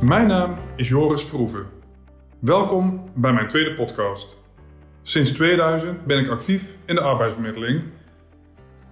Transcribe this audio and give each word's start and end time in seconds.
Mijn 0.00 0.26
naam 0.26 0.56
is 0.74 0.88
Joris 0.88 1.24
Vroeven. 1.24 1.66
Welkom 2.38 3.10
bij 3.14 3.32
mijn 3.32 3.48
tweede 3.48 3.74
podcast. 3.74 4.38
Sinds 5.02 5.32
2000 5.32 6.04
ben 6.04 6.18
ik 6.18 6.28
actief 6.28 6.64
in 6.84 6.94
de 6.94 7.00
arbeidsbemiddeling 7.00 7.82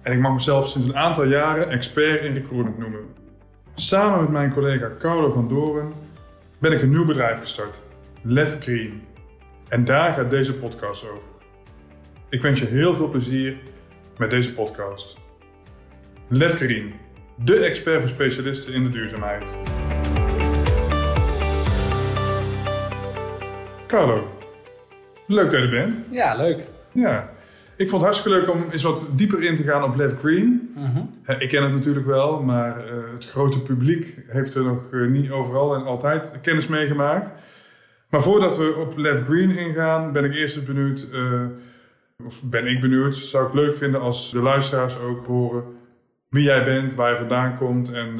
en 0.01 0.13
ik 0.13 0.19
mag 0.19 0.33
mezelf 0.33 0.67
sinds 0.69 0.87
een 0.87 0.95
aantal 0.95 1.23
jaren 1.23 1.69
expert 1.69 2.23
in 2.23 2.33
recruitment 2.33 2.77
noemen. 2.77 3.05
Samen 3.75 4.19
met 4.19 4.29
mijn 4.29 4.53
collega 4.53 4.91
Carlo 4.99 5.29
van 5.29 5.47
Doren 5.47 5.93
ben 6.59 6.71
ik 6.71 6.81
een 6.81 6.89
nieuw 6.89 7.05
bedrijf 7.05 7.39
gestart, 7.39 7.79
Lef 8.21 8.57
Green. 8.59 9.01
En 9.67 9.85
daar 9.85 10.13
gaat 10.13 10.29
deze 10.29 10.57
podcast 10.57 11.09
over. 11.09 11.27
Ik 12.29 12.41
wens 12.41 12.59
je 12.59 12.65
heel 12.65 12.95
veel 12.95 13.09
plezier 13.09 13.57
met 14.17 14.29
deze 14.29 14.53
podcast. 14.53 15.17
Lef 16.27 16.55
Green, 16.55 16.93
de 17.35 17.59
expert 17.59 17.99
voor 17.99 18.09
specialisten 18.09 18.73
in 18.73 18.83
de 18.83 18.89
duurzaamheid. 18.89 19.74
Carlo, 23.95 24.27
leuk 25.27 25.51
dat 25.51 25.59
je 25.59 25.65
er 25.65 25.69
bent. 25.69 26.03
Ja, 26.11 26.35
leuk. 26.35 26.67
Ja, 26.91 27.29
ik 27.75 27.89
vond 27.89 28.01
het 28.01 28.11
hartstikke 28.11 28.39
leuk 28.39 28.49
om 28.51 28.63
eens 28.71 28.83
wat 28.83 29.05
dieper 29.11 29.43
in 29.43 29.55
te 29.55 29.63
gaan 29.63 29.83
op 29.83 29.95
Left 29.95 30.19
Green. 30.19 30.75
Eh, 31.23 31.41
Ik 31.41 31.49
ken 31.49 31.63
het 31.63 31.73
natuurlijk 31.73 32.05
wel, 32.05 32.41
maar 32.43 32.87
eh, 32.87 32.93
het 33.13 33.25
grote 33.25 33.61
publiek 33.61 34.17
heeft 34.27 34.53
er 34.55 34.63
nog 34.63 34.91
eh, 34.91 35.07
niet 35.07 35.31
overal 35.31 35.75
en 35.75 35.83
altijd 35.83 36.39
kennis 36.41 36.67
mee 36.67 36.87
gemaakt. 36.87 37.31
Maar 38.09 38.21
voordat 38.21 38.57
we 38.57 38.75
op 38.75 38.97
Left 38.97 39.23
Green 39.23 39.57
ingaan, 39.57 40.11
ben 40.11 40.23
ik 40.23 40.33
eerst 40.33 40.55
eens 40.55 40.65
benieuwd, 40.65 41.07
eh, 41.13 41.41
of 42.25 42.43
ben 42.43 42.65
ik 42.67 42.81
benieuwd, 42.81 43.15
zou 43.17 43.47
ik 43.47 43.51
het 43.53 43.61
leuk 43.61 43.75
vinden 43.75 44.01
als 44.01 44.31
de 44.31 44.39
luisteraars 44.41 44.99
ook 44.99 45.25
horen 45.25 45.63
wie 46.29 46.43
jij 46.43 46.63
bent, 46.63 46.95
waar 46.95 47.09
je 47.11 47.17
vandaan 47.17 47.57
komt 47.57 47.91
en 47.91 48.15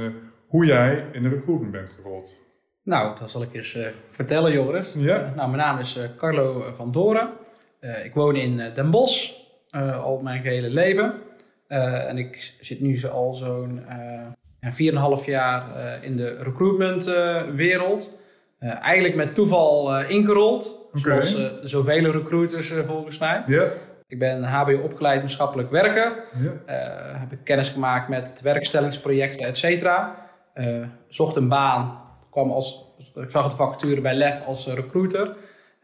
hoe 0.47 0.65
jij 0.65 1.05
in 1.11 1.23
de 1.23 1.29
recruitment 1.29 1.71
bent 1.71 1.91
gerold. 2.01 2.43
Nou, 2.85 3.19
dat 3.19 3.31
zal 3.31 3.41
ik 3.41 3.53
eens 3.53 3.75
eh, 3.75 3.87
vertellen, 4.09 4.51
Joris. 4.51 4.93
Ja. 4.97 5.15
Eh, 5.15 5.35
nou, 5.35 5.49
mijn 5.49 5.61
naam 5.61 5.79
is 5.79 5.97
eh, 5.97 6.03
Carlo 6.17 6.71
van 6.73 6.91
Doren. 6.91 7.29
Eh, 7.79 8.05
ik 8.05 8.13
woon 8.13 8.35
in 8.35 8.59
eh, 8.59 8.73
Den 8.73 8.91
Bosch 8.91 9.31
eh, 9.69 10.03
al 10.03 10.19
mijn 10.21 10.41
gehele 10.41 10.69
leven. 10.69 11.13
Eh, 11.67 12.09
en 12.09 12.17
ik 12.17 12.55
zit 12.61 12.79
nu 12.81 12.97
zo 12.99 13.07
al 13.07 13.33
zo'n 13.33 13.85
uh, 13.89 14.21
ja, 14.59 15.17
4,5 15.19 15.25
jaar 15.25 15.75
eh, 15.75 16.03
in 16.03 16.17
de 16.17 16.37
recruitmentwereld. 16.43 18.19
Eh 18.59 18.81
eigenlijk 18.81 19.15
met 19.15 19.35
toeval 19.35 19.95
eh, 19.95 20.09
ingerold. 20.09 20.89
Oké. 20.89 20.99
Zoals 20.99 21.35
eh, 21.35 21.45
zoveel 21.63 22.11
recruiters 22.11 22.71
eh, 22.71 22.85
volgens 22.87 23.17
mij. 23.17 23.43
Ja, 23.47 23.63
Ik 24.07 24.19
ben 24.19 24.43
HBO 24.43 24.77
opgeleid 24.83 25.21
maatschappelijk 25.21 25.71
werker. 25.71 26.13
ja, 26.39 26.51
Eh, 26.65 27.19
heb 27.19 27.31
ik 27.31 27.39
kennis 27.43 27.69
gemaakt 27.69 28.09
met 28.09 28.39
werkstellingsprojecten, 28.43 29.47
et 29.47 29.57
cetera. 29.57 30.15
Eh, 30.53 30.83
zocht 31.07 31.35
een 31.35 31.47
baan, 31.47 32.01
kwam 32.35 32.51
als, 32.51 32.85
ik 33.15 33.29
zag 33.29 33.49
de 33.49 33.55
vacature 33.55 34.01
bij 34.01 34.15
LEF 34.15 34.41
als 34.45 34.67
eh, 34.67 34.73
recruiter. 34.73 35.35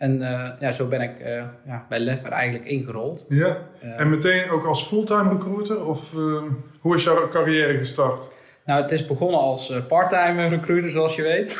En 0.01 0.21
eh, 0.21 0.49
ja, 0.59 0.71
zo 0.71 0.87
ben 0.87 1.01
ik 1.01 1.19
eh, 1.19 1.43
ja, 1.65 1.85
bij 1.89 1.99
LEF 1.99 2.23
er 2.23 2.31
eigenlijk 2.31 2.65
ingerold. 2.65 3.25
ja. 3.29 3.57
En 3.97 4.09
meteen 4.09 4.49
ook 4.49 4.65
als 4.65 4.87
fulltime 4.87 5.29
recruiter? 5.29 5.85
Of 5.85 6.13
eh, 6.13 6.43
hoe 6.79 6.95
is 6.95 7.03
jouw 7.03 7.27
carrière 7.29 7.77
gestart? 7.77 8.27
nou, 8.65 8.81
het 8.81 8.91
is 8.91 9.07
begonnen 9.07 9.39
als 9.39 9.73
parttime 9.87 10.47
recruiter, 10.47 10.89
zoals 10.89 11.15
je 11.15 11.21
weet. 11.21 11.59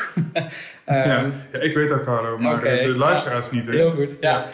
Ehm, 0.84 1.08
ja. 1.08 1.24
ja, 1.52 1.60
ik 1.60 1.74
weet 1.74 1.88
dat 1.88 2.04
Carlo, 2.04 2.38
maar 2.38 2.60
de 2.60 2.96
luisteraars 2.96 3.50
niet. 3.50 3.66
Hè? 3.66 3.72
Heel 3.72 3.92
goed, 3.92 4.16
ja. 4.20 4.44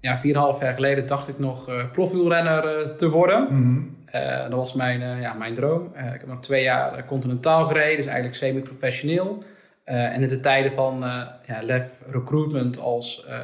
Ja, 0.00 0.18
4,5 0.18 0.22
jaar 0.60 0.74
geleden 0.74 1.06
dacht 1.06 1.28
ik 1.28 1.38
nog 1.38 1.68
eh 1.68 1.90
profielrenner 1.92 2.96
te 2.96 3.08
worden. 3.08 3.46
Mhm. 3.50 3.80
Eh, 4.06 4.42
dat 4.42 4.58
was 4.58 4.74
mijn, 4.74 5.20
ja, 5.20 5.32
mijn 5.32 5.54
droom. 5.54 5.86
Ik 5.94 6.20
heb 6.20 6.26
nog 6.26 6.40
twee 6.40 6.62
jaar 6.62 7.04
continentaal 7.04 7.66
gereden, 7.66 7.96
dus 7.96 8.06
eigenlijk 8.06 8.36
semi-professioneel. 8.36 9.42
Eh, 9.92 10.14
en 10.14 10.22
in 10.22 10.28
de 10.28 10.40
tijden 10.40 10.72
van 10.72 11.04
eh 11.04 11.20
ja, 11.46 11.62
LEF 11.62 12.02
Recruitment 12.10 12.78
als 12.78 13.24
eh, 13.28 13.38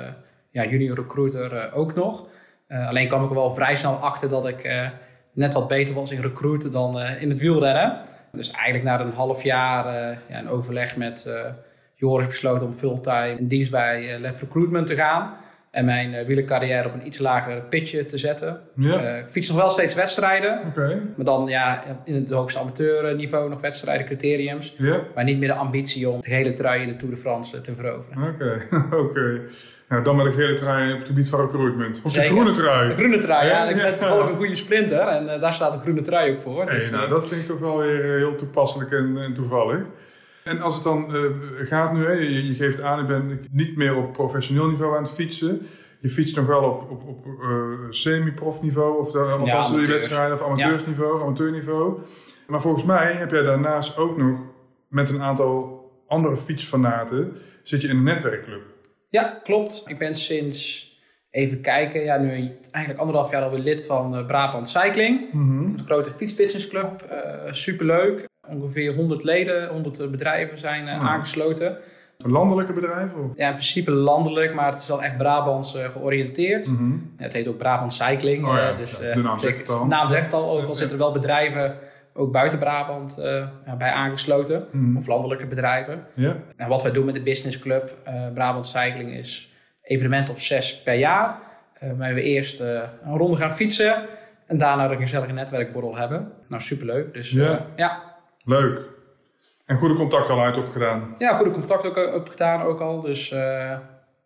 ja, 0.51 0.65
junior 0.65 0.97
recruiter 0.97 1.73
ook 1.73 1.95
nog. 1.95 2.27
Alleen 2.69 3.09
kwam 3.09 3.23
ik 3.25 3.29
er 3.29 3.35
wel 3.35 3.55
vrij 3.55 3.77
snel 3.77 3.95
achter 3.95 4.29
dat 4.29 4.47
ik 4.47 4.91
net 5.33 5.55
wat 5.55 5.69
beter 5.69 5.95
was 5.95 6.11
in 6.11 6.21
recruiten 6.21 6.73
dan 6.73 7.01
in 7.01 7.29
het 7.29 7.39
wielrennen. 7.39 8.01
Dus 8.33 8.51
eigenlijk 8.51 8.85
na 8.85 9.01
een 9.01 9.13
half 9.13 9.43
jaar 9.43 10.19
ja, 10.29 10.49
overleg 10.49 10.97
met 10.97 11.33
Joris 11.95 12.27
besloten 12.27 12.67
om 12.67 12.73
fulltime 12.73 13.37
in 13.39 13.47
dienst 13.47 13.71
bij 13.71 14.19
LEF 14.19 14.41
Recruitment 14.41 14.87
te 14.87 14.95
gaan. 14.95 15.37
En 15.71 15.85
mijn 15.85 16.15
eh 16.15 16.27
wielercarrière 16.27 16.87
op 16.89 16.95
een 16.95 17.07
iets 17.07 17.19
lager 17.19 17.63
pitje 17.63 18.05
te 18.07 18.19
zetten. 18.19 18.61
Ja, 18.75 19.03
Eh, 19.03 19.19
ik 19.19 19.31
fiets 19.31 19.49
nog 19.49 19.57
wel 19.57 19.71
steeds 19.71 19.95
wedstrijden. 19.95 20.61
Maar 21.17 21.25
dan 21.25 21.47
ja, 21.47 21.83
in 22.05 22.15
het 22.15 22.31
hoogste 22.31 22.59
amateurniveau 22.61 23.49
nog 23.49 23.61
wedstrijden, 23.61 24.07
criteriums. 24.07 24.75
Ja, 24.79 25.01
Maar 25.15 25.25
niet 25.25 25.39
meer 25.39 25.49
de 25.49 25.55
ambitie 25.55 26.09
om 26.09 26.21
de 26.21 26.31
hele 26.31 26.53
trui 26.53 26.83
in 26.83 26.89
de 26.89 26.97
Tour 26.97 27.15
de 27.15 27.21
France 27.21 27.61
te 27.61 27.75
veroveren. 27.75 28.29
oké. 28.35 28.61
oké. 29.05 29.41
Nou, 29.89 30.03
dan 30.05 30.17
met 30.17 30.27
een 30.27 30.33
gele 30.33 30.55
trui 30.55 30.93
op 30.93 30.99
het 30.99 31.07
gebied 31.09 31.29
van 31.29 31.41
recruitment. 31.41 32.01
Of 32.05 32.13
Zeker. 32.13 32.29
de 32.29 32.35
groene 32.35 32.53
De 32.53 32.61
trui. 32.61 32.95
groene 32.95 33.19
trui, 33.19 33.47
ja. 33.49 33.63
Ja, 33.65 33.69
Ik 33.71 33.77
ben 33.77 33.99
toevallig 33.99 34.27
een 34.29 34.37
goede 34.37 34.55
sprinter 34.55 35.01
en 35.01 35.29
eh, 35.35 35.41
daar 35.41 35.55
staat 35.55 35.73
de 35.73 35.79
groene 35.79 36.01
trui 36.01 36.33
ook 36.33 36.41
voor. 36.41 36.65
Hey, 36.65 36.75
Dus, 36.75 36.91
nou, 36.91 37.05
eh, 37.05 37.11
dat 37.11 37.29
vind 37.29 37.41
ik 37.41 37.47
toch 37.47 37.59
wel 37.59 37.79
weer 37.79 38.05
eh, 38.05 38.17
heel 38.17 38.35
toepasselijk 38.35 38.91
en, 38.93 39.17
en 39.19 39.35
toevallig. 39.35 39.79
En 40.49 40.61
als 40.61 40.75
het 40.75 40.85
dan 40.85 41.15
eh, 41.15 41.23
gaat 41.67 41.93
nu, 41.93 42.05
hè, 42.05 42.13
je, 42.13 42.47
je 42.47 42.55
geeft 42.55 42.81
aan, 42.81 43.01
ik 43.01 43.07
ben 43.07 43.41
niet 43.51 43.77
meer 43.77 43.97
op 43.97 44.13
professioneel 44.13 44.67
niveau 44.67 44.97
aan 44.97 45.03
het 45.03 45.13
fietsen. 45.13 45.67
Je 46.01 46.09
fietst 46.09 46.37
nog 46.37 46.47
wel 46.47 46.63
op, 46.63 46.91
op, 46.91 47.09
op 47.09 47.27
eh, 47.27 47.91
semi-prof 47.91 48.63
niveau, 48.63 48.99
of 48.99 49.11
dan, 49.11 49.45
die 49.45 49.53
amateurs. 49.53 49.89
wedstrijden, 49.89 50.35
of 50.35 50.43
amateursniveau, 50.43 51.23
amateurniveau. 51.23 51.99
Maar 52.47 52.61
volgens 52.61 52.85
mij 52.85 53.13
heb 53.13 53.31
jij 53.31 53.43
daarnaast 53.43 53.97
ook 53.97 54.17
nog 54.17 54.39
met 54.89 55.11
een 55.11 55.23
aantal 55.23 55.87
andere 56.07 56.37
fietsfanaten, 56.37 57.37
zit 57.63 57.83
je 57.83 57.89
in 57.89 57.97
een 57.97 58.03
netwerkclub. 58.03 58.63
Ja, 59.09 59.41
klopt. 59.45 59.83
Ik 59.87 59.99
ben 59.99 60.15
sinds, 60.15 60.88
even 61.31 61.61
kijken, 61.61 62.03
ja, 62.03 62.17
nu 62.17 62.31
eigenlijk 62.71 62.99
anderhalf 62.99 63.31
jaar 63.31 63.43
alweer 63.43 63.61
lid 63.61 63.87
van 63.87 64.17
eh, 64.17 64.27
Brabant 64.27 64.69
Cycling. 64.69 65.33
Een 65.33 65.79
grote 65.85 66.11
fietsbusinessclub, 66.11 67.03
eh 67.03 67.53
superleuk. 67.53 68.27
Ongeveer 68.49 68.95
100 68.95 69.25
leden, 69.25 69.69
100 69.69 70.11
bedrijven 70.11 70.59
zijn 70.59 70.89
eh, 70.89 70.99
Hmm. 70.99 71.07
aangesloten. 71.09 71.79
Landelijke 72.27 72.73
bedrijf? 72.73 73.15
Of? 73.15 73.37
Ja, 73.37 73.47
in 73.49 73.55
principe 73.55 73.91
landelijk, 73.91 74.55
maar 74.55 74.71
het 74.71 74.81
is 74.81 74.89
wel 74.89 75.03
echt 75.03 75.17
Brabants 75.17 75.75
eh, 75.77 75.89
georiënteerd. 75.91 76.71
Mhm. 76.71 76.91
Ja, 76.93 76.99
het 77.17 77.33
heet 77.33 77.49
ook 77.49 77.59
Brabant 77.59 77.93
Cycling. 77.93 78.47
Oh 78.47 78.55
ja, 78.55 78.71
eh, 78.71 78.77
dus, 78.77 78.99
ja, 78.99 79.07
eh, 79.07 79.15
de 79.15 79.23
naam 79.23 79.39
zegt 79.39 79.59
het 79.59 79.69
al. 79.69 79.79
De 79.83 79.87
naam 79.89 80.09
zegt 80.09 80.25
het 80.25 80.35
al, 80.35 80.59
ook 80.61 80.67
al 80.67 80.75
zitten 80.75 80.97
er 80.99 81.03
wel 81.03 81.13
bedrijven 81.13 81.77
ook 82.15 82.33
buiten 82.33 82.59
Brabant 82.59 83.19
eh, 83.19 83.49
bij 83.79 83.91
aangesloten. 83.91 84.67
Mhm. 84.71 84.97
Of 84.97 85.07
landelijke 85.07 85.47
bedrijven. 85.47 86.07
Ja? 86.15 86.37
En 86.57 86.69
wat 86.69 86.83
wij 86.83 86.93
doen 86.93 87.05
met 87.05 87.15
de 87.15 87.23
businessclub 87.23 87.97
eh 88.05 88.15
Brabant 88.35 88.67
Cycling 88.67 89.11
is 89.11 89.48
evenement 89.89 90.31
of 90.31 90.41
zes 90.41 90.83
per 90.83 90.95
jaar. 90.95 91.39
Eh 91.79 91.89
waarbij 91.89 92.15
we 92.15 92.23
eerst 92.23 92.61
eh, 92.61 92.83
een 93.05 93.17
ronde 93.17 93.37
gaan 93.37 93.55
fietsen 93.57 93.95
en 94.47 94.59
daarna 94.59 94.91
een 94.91 94.99
gezellige 94.99 95.33
netwerkborrel 95.33 95.97
hebben. 95.97 96.33
Nou, 96.47 96.63
superleuk. 96.63 97.15
Dus 97.15 97.31
Ja. 97.31 97.45
ja, 97.51 97.67
ja. 97.77 98.03
Leuk. 98.45 98.81
En 99.67 99.77
goede 99.77 99.95
contacten 99.95 100.35
al 100.35 100.43
uit 100.43 100.57
opgedaan. 100.57 101.15
ja 101.19 101.37
goede 101.37 101.51
contact 101.51 101.85
ook, 101.85 101.97
ook 101.97 102.29
gedaan 102.29 102.63
ook 102.63 102.81
al. 102.81 103.01
Dus 103.01 103.31
eh, 103.31 103.79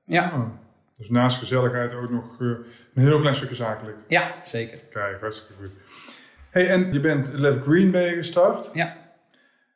ja. 0.04 0.30
Oh. 0.34 0.48
Dus 0.92 1.10
naast 1.10 1.38
gezelligheid 1.38 1.94
ook 1.94 2.10
nog 2.10 2.40
eh, 2.40 2.46
een 2.94 3.02
heel 3.02 3.20
klein 3.20 3.34
stukje 3.34 3.54
zakelijk. 3.54 3.96
ja, 4.08 4.34
zeker. 4.42 4.78
Kijk, 4.90 5.20
hartstikke 5.20 5.62
goed. 5.62 5.72
Hey, 6.50 6.68
en 6.68 6.92
je 6.92 7.00
bent 7.00 7.32
Left 7.32 7.62
Green 7.62 7.90
ben 7.90 8.02
je 8.02 8.14
gestart. 8.14 8.70
Ja. 8.72 8.96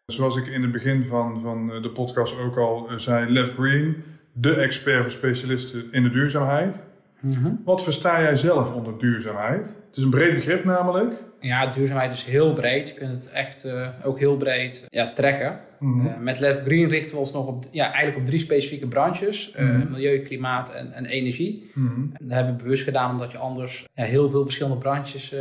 Zoals 0.06 0.36
ik 0.36 0.46
in 0.46 0.62
het 0.62 0.72
begin 0.72 1.04
van, 1.04 1.40
van 1.40 1.72
eh, 1.72 1.82
de 1.82 1.90
podcast 1.90 2.38
ook 2.38 2.56
al 2.56 2.88
eh, 2.90 2.96
zei, 2.96 3.32
Left 3.32 3.52
Green, 3.52 4.04
de 4.38 4.54
expert 4.54 5.02
voor 5.02 5.10
specialisten 5.10 5.84
in 5.90 6.02
de 6.02 6.10
duurzaamheid. 6.10 6.82
Mhm. 7.20 7.52
Wat 7.64 7.84
versta 7.84 8.20
jij 8.20 8.36
zelf 8.36 8.72
onder 8.74 8.98
duurzaamheid? 8.98 9.66
Het 9.66 9.96
is 9.96 10.02
een 10.02 10.10
breed 10.10 10.34
begrip 10.34 10.64
namelijk. 10.64 11.14
Ja, 11.40 11.66
duurzaamheid 11.66 12.12
is 12.12 12.24
heel 12.24 12.54
breed. 12.54 12.88
Je 12.88 12.94
kunt 12.94 13.14
het 13.14 13.30
echt 13.30 13.64
eh, 13.64 13.88
ook 14.02 14.18
heel 14.18 14.36
breed 14.36 14.86
ja, 14.90 15.12
trekken. 15.12 15.60
Eh, 15.80 16.18
met 16.20 16.40
Left 16.40 16.62
Green 16.62 16.88
richten 16.88 17.12
we 17.12 17.18
ons 17.18 17.32
nog 17.32 17.46
op, 17.46 17.64
ja, 17.70 17.84
eigenlijk 17.84 18.16
op 18.16 18.24
drie 18.24 18.38
specifieke 18.40 18.86
branches. 18.86 19.52
Eh, 19.52 19.64
Mhm. 19.64 19.90
Milieu, 19.90 20.18
klimaat 20.18 20.74
en, 20.74 20.92
en 20.92 21.04
energie. 21.06 21.70
Mhm. 21.74 22.00
En 22.00 22.16
dat 22.26 22.36
hebben 22.36 22.56
we 22.56 22.62
bewust 22.62 22.84
gedaan 22.84 23.10
omdat 23.10 23.32
je 23.32 23.38
anders 23.38 23.84
ja, 23.94 24.04
heel 24.04 24.30
veel 24.30 24.42
verschillende 24.42 24.78
branches... 24.78 25.34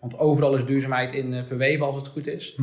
want 0.00 0.18
overal 0.18 0.54
is 0.56 0.64
duurzaamheid 0.64 1.12
in 1.12 1.44
verweven 1.46 1.86
als 1.86 1.96
het 1.96 2.06
goed 2.06 2.26
is. 2.26 2.56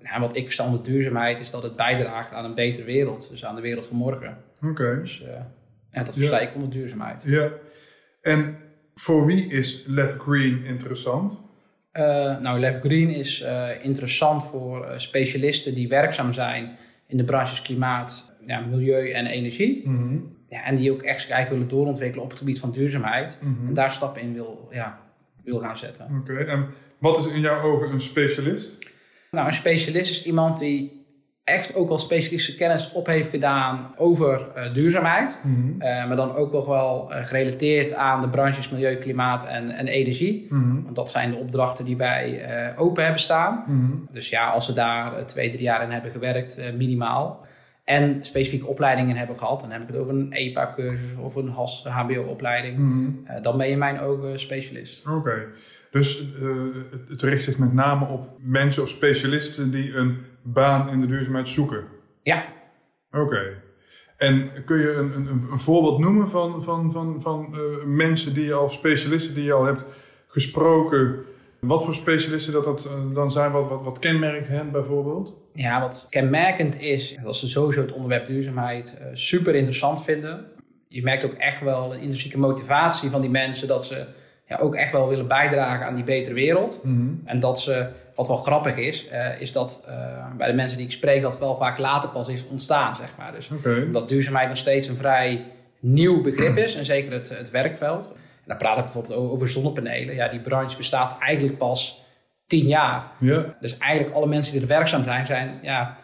Ja, 0.00 0.14
en 0.14 0.20
wat 0.20 0.36
ik 0.36 0.44
versta 0.44 0.64
onder 0.64 0.82
duurzaamheid 0.82 1.40
is 1.40 1.50
dat 1.50 1.62
het 1.62 1.76
bijdraagt 1.76 2.32
aan 2.32 2.44
een 2.44 2.54
betere 2.54 2.84
wereld. 2.84 3.30
Dus 3.30 3.44
aan 3.44 3.54
de 3.54 3.60
wereld 3.60 3.86
van 3.86 3.96
morgen. 3.96 4.36
Oké. 4.64 5.00
Dus 5.00 5.22
eh, 5.22 5.32
ja, 5.92 6.02
dat 6.02 6.16
versta 6.16 6.38
ik 6.38 6.54
onder 6.54 6.70
duurzaamheid. 6.70 7.22
Ja. 7.26 7.50
En 8.22 8.56
voor 8.94 9.26
wie 9.26 9.46
is 9.46 9.84
Left 9.86 10.18
Green 10.18 10.64
interessant? 10.64 11.44
Eh, 11.96 12.38
nou, 12.38 12.58
Left 12.58 12.80
Green 12.80 13.08
is 13.10 13.40
eh, 13.40 13.68
interessant 13.82 14.44
voor 14.44 14.84
eh, 14.84 14.98
specialisten 14.98 15.74
die 15.74 15.88
werkzaam 15.88 16.32
zijn 16.32 16.76
in 17.06 17.16
de 17.16 17.24
branches 17.24 17.62
klimaat, 17.62 18.36
ja, 18.46 18.60
milieu 18.60 19.10
en 19.10 19.26
energie. 19.26 19.88
Mhm. 19.88 20.18
Ja, 20.48 20.64
en 20.64 20.76
die 20.76 20.92
ook 20.92 21.02
echt 21.02 21.30
eigenlijk 21.30 21.50
willen 21.50 21.68
doorontwikkelen 21.68 22.24
op 22.24 22.30
het 22.30 22.38
gebied 22.38 22.58
van 22.58 22.70
duurzaamheid. 22.70 23.38
Mhm. 23.40 23.66
En 23.68 23.74
daar 23.74 23.92
stappen 23.92 24.22
in 24.22 24.32
wil, 24.32 24.68
ja, 24.70 25.00
wil 25.44 25.58
gaan 25.58 25.78
zetten. 25.78 26.06
Oké, 26.20 26.36
en 26.36 26.66
wat 26.98 27.18
is 27.18 27.26
in 27.26 27.40
jouw 27.40 27.62
ogen 27.62 27.90
een 27.90 28.00
specialist? 28.00 28.78
Nou, 29.36 29.48
een 29.48 29.54
specialist 29.54 30.10
is 30.10 30.24
iemand 30.24 30.58
die 30.58 31.04
echt 31.44 31.74
ook 31.74 31.88
wel 31.88 31.98
specialistische 31.98 32.56
kennis 32.56 32.92
op 32.92 33.06
heeft 33.06 33.28
gedaan 33.28 33.94
over 33.96 34.46
uh, 34.56 34.72
duurzaamheid. 34.72 35.42
Mhm. 35.44 35.76
maar 36.08 36.16
dan 36.16 36.34
ook 36.34 36.52
nog 36.52 36.66
wel 36.66 37.10
gerelateerd 37.10 37.94
aan 37.94 38.20
de 38.20 38.28
branches 38.28 38.70
milieu, 38.70 38.96
klimaat 38.96 39.46
en, 39.46 39.70
en 39.70 39.86
energie. 39.86 40.46
Mhm. 40.50 40.82
Want 40.82 40.96
dat 40.96 41.10
zijn 41.10 41.30
de 41.30 41.36
opdrachten 41.36 41.84
die 41.84 41.96
wij 41.96 42.42
open 42.76 43.02
hebben 43.02 43.20
staan. 43.20 43.64
Mhm. 43.66 44.12
Dus 44.12 44.28
ja, 44.28 44.48
als 44.48 44.66
ze 44.66 44.72
daar 44.72 45.26
twee, 45.26 45.50
drie 45.50 45.62
jaar 45.62 45.82
in 45.82 45.90
hebben 45.90 46.10
gewerkt, 46.10 46.60
minimaal 46.76 47.45
en 47.86 48.24
specifieke 48.24 48.66
opleidingen 48.66 49.16
hebben 49.16 49.38
gehad, 49.38 49.60
dan 49.60 49.70
heb 49.70 49.80
ik 49.82 49.86
het 49.88 49.96
over 49.96 50.14
een 50.14 50.32
EPA-cursus 50.32 51.14
of 51.20 51.34
een 51.34 51.48
HAS, 51.48 51.84
HBO-opleiding, 51.88 52.78
Mhm. 52.78 53.08
uh, 53.36 53.42
dan 53.42 53.56
ben 53.56 53.66
je 53.66 53.72
in 53.72 53.78
mijn 53.78 54.00
ogen 54.00 54.38
specialist. 54.38 55.06
Oké, 55.08 55.46
dus 55.90 56.24
uh, 56.42 56.52
het 57.08 57.22
richt 57.22 57.44
zich 57.44 57.58
met 57.58 57.72
name 57.72 58.06
op 58.06 58.28
mensen 58.40 58.82
of 58.82 58.88
specialisten 58.88 59.70
die 59.70 59.94
een 59.94 60.18
baan 60.42 60.88
in 60.90 61.00
de 61.00 61.06
duurzaamheid 61.06 61.48
zoeken? 61.48 61.84
Ja. 62.22 62.44
Oké. 63.10 63.42
En 64.16 64.50
kun 64.64 64.78
je 64.78 64.92
een, 64.92 65.12
een, 65.16 65.46
een 65.50 65.58
voorbeeld 65.60 65.98
noemen 65.98 66.28
van, 66.28 66.62
van, 66.62 66.92
van, 66.92 67.22
van 67.22 67.48
uh, 67.54 67.60
mensen 67.84 68.34
die 68.34 68.44
je 68.44 68.52
al, 68.52 68.68
specialisten 68.68 69.34
die 69.34 69.44
je 69.44 69.52
al 69.52 69.64
hebt 69.64 69.84
gesproken? 70.28 71.24
Wat 71.66 71.84
voor 71.84 71.94
specialisten 71.94 72.52
dat, 72.52 72.64
dat 72.64 72.88
dan 73.14 73.32
zijn, 73.32 73.52
wat, 73.52 73.68
wat, 73.68 73.84
wat 73.84 73.98
kenmerkt 73.98 74.48
hen 74.48 74.70
bijvoorbeeld? 74.70 75.36
Ja, 75.52 75.80
wat 75.80 76.06
kenmerkend 76.10 76.80
is, 76.80 77.16
dat 77.22 77.36
ze 77.36 77.48
sowieso 77.48 77.80
het 77.80 77.92
onderwerp 77.92 78.26
duurzaamheid 78.26 78.98
uh, 79.00 79.06
super 79.12 79.54
interessant 79.54 80.04
vinden. 80.04 80.44
Je 80.88 81.02
merkt 81.02 81.24
ook 81.24 81.32
echt 81.32 81.60
wel 81.60 81.94
een 81.94 82.00
intrinsieke 82.00 82.38
motivatie 82.38 83.10
van 83.10 83.20
die 83.20 83.30
mensen 83.30 83.68
dat 83.68 83.86
ze 83.86 84.06
ja, 84.48 84.56
ook 84.56 84.74
echt 84.74 84.92
wel 84.92 85.08
willen 85.08 85.28
bijdragen 85.28 85.86
aan 85.86 85.94
die 85.94 86.04
betere 86.04 86.34
wereld. 86.34 86.80
Mm 86.82 86.96
-hmm. 86.96 87.22
En 87.24 87.40
dat 87.40 87.60
ze, 87.60 87.86
wat 88.14 88.28
wel 88.28 88.36
grappig 88.36 88.76
is, 88.76 89.08
uh, 89.12 89.40
is 89.40 89.52
dat 89.52 89.84
uh, 89.88 89.94
bij 90.36 90.46
de 90.46 90.54
mensen 90.54 90.78
die 90.78 90.86
ik 90.86 90.92
spreek 90.92 91.22
dat 91.22 91.38
wel 91.38 91.56
vaak 91.56 91.78
later 91.78 92.08
pas 92.08 92.28
is 92.28 92.46
ontstaan, 92.46 92.96
zeg 92.96 93.14
maar. 93.18 93.32
Dus 93.32 93.50
okay. 93.50 93.82
omdat 93.82 94.08
duurzaamheid 94.08 94.48
nog 94.48 94.56
steeds 94.56 94.88
een 94.88 94.96
vrij 94.96 95.44
nieuw 95.80 96.22
begrip 96.22 96.56
is 96.66 96.74
en 96.74 96.84
zeker 96.84 97.12
het, 97.12 97.28
het 97.38 97.50
werkveld. 97.50 98.16
Dan 98.46 98.56
praat 98.56 98.76
ik 98.76 98.82
bijvoorbeeld 98.82 99.14
over 99.30 99.48
zonnepanelen. 99.48 100.14
Ja, 100.14 100.28
die 100.28 100.40
branche 100.40 100.76
bestaat 100.76 101.18
eigenlijk 101.20 101.58
pas 101.58 102.04
tien 102.46 102.66
jaar. 102.66 103.12
Ja. 103.18 103.56
Dus 103.60 103.78
eigenlijk 103.78 104.14
alle 104.14 104.26
mensen 104.26 104.52
die 104.52 104.62
er 104.62 104.68
werkzaam 104.68 105.02
zijn, 105.02 105.26
zijn 105.26 105.58
ja, 105.62 105.94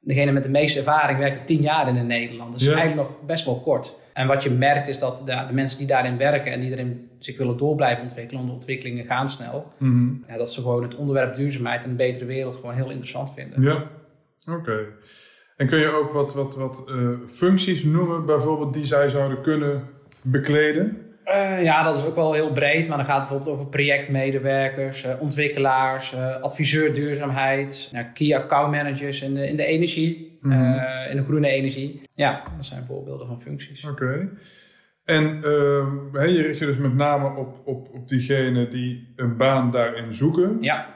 degene 0.00 0.32
met 0.32 0.42
de 0.42 0.50
meeste 0.50 0.78
ervaring 0.78 1.18
werkt 1.18 1.38
er 1.38 1.44
tien 1.44 1.60
jaar 1.62 1.88
in, 1.88 1.96
in 1.96 2.06
Nederland. 2.06 2.52
Dus 2.52 2.64
Ja. 2.64 2.74
eigenlijk 2.76 3.08
nog 3.08 3.20
best 3.26 3.44
wel 3.44 3.60
kort. 3.60 4.00
En 4.12 4.26
wat 4.26 4.42
je 4.42 4.50
merkt 4.50 4.88
is 4.88 4.98
dat 4.98 5.18
de, 5.18 5.44
de 5.46 5.52
mensen 5.52 5.78
die 5.78 5.86
daarin 5.86 6.16
werken 6.16 6.52
en 6.52 6.60
die 6.60 6.70
erin 6.70 7.10
zich 7.18 7.38
willen 7.38 7.56
door 7.56 7.74
blijven 7.76 8.02
ontwikkelen, 8.02 8.36
want 8.36 8.48
de 8.48 8.54
ontwikkelingen 8.58 9.04
gaan 9.04 9.28
snel, 9.28 9.72
Mhm. 9.78 10.12
ja, 10.26 10.36
dat 10.36 10.52
ze 10.52 10.60
gewoon 10.60 10.82
het 10.82 10.94
onderwerp 10.94 11.34
duurzaamheid 11.34 11.84
en 11.84 11.90
een 11.90 11.96
betere 11.96 12.24
wereld 12.24 12.54
gewoon 12.54 12.74
heel 12.74 12.90
interessant 12.90 13.32
vinden. 13.34 13.62
Ja, 13.62 13.84
oké. 14.52 14.78
En 15.56 15.66
kun 15.68 15.78
je 15.78 15.86
ook 15.92 16.12
wat, 16.12 16.34
wat, 16.34 16.56
wat 16.56 16.82
eh, 16.88 17.08
functies 17.26 17.84
noemen, 17.84 18.26
bijvoorbeeld, 18.26 18.74
die 18.74 18.84
zij 18.84 19.08
zouden 19.08 19.40
kunnen 19.42 19.88
bekleden? 20.22 20.96
Eh, 21.24 21.62
ja, 21.62 21.82
dat 21.82 21.98
is 22.00 22.04
ook 22.06 22.14
wel 22.14 22.32
heel 22.32 22.52
breed, 22.52 22.88
maar 22.88 22.96
dan 22.96 23.06
gaat 23.06 23.18
het 23.18 23.28
bijvoorbeeld 23.28 23.56
over 23.56 23.70
projectmedewerkers, 23.70 25.04
eh, 25.04 25.20
ontwikkelaars, 25.20 26.14
eh, 26.14 26.36
adviseur 26.40 26.94
duurzaamheid, 26.94 27.88
ja, 27.92 28.02
key 28.02 28.34
account 28.36 28.70
managers 28.72 29.22
in 29.22 29.34
de, 29.34 29.48
in 29.48 29.56
de 29.56 29.64
energie, 29.64 30.30
Mhm. 30.40 30.80
in 31.10 31.16
de 31.16 31.24
groene 31.24 31.48
energie. 31.48 32.02
Ja, 32.14 32.42
dat 32.56 32.64
zijn 32.64 32.84
voorbeelden 32.86 33.26
van 33.26 33.40
functies. 33.40 33.84
Oké. 33.84 34.28
En 35.04 35.24
eh, 35.44 35.86
hè, 36.12 36.24
je 36.24 36.42
richt 36.42 36.58
je 36.58 36.66
dus 36.66 36.76
met 36.78 36.94
name 36.94 37.36
op, 37.38 37.60
op, 37.64 37.94
op 37.94 38.08
diegenen 38.08 38.70
die 38.70 39.12
een 39.16 39.36
baan 39.36 39.70
daarin 39.70 40.14
zoeken. 40.14 40.56
Ja, 40.60 40.86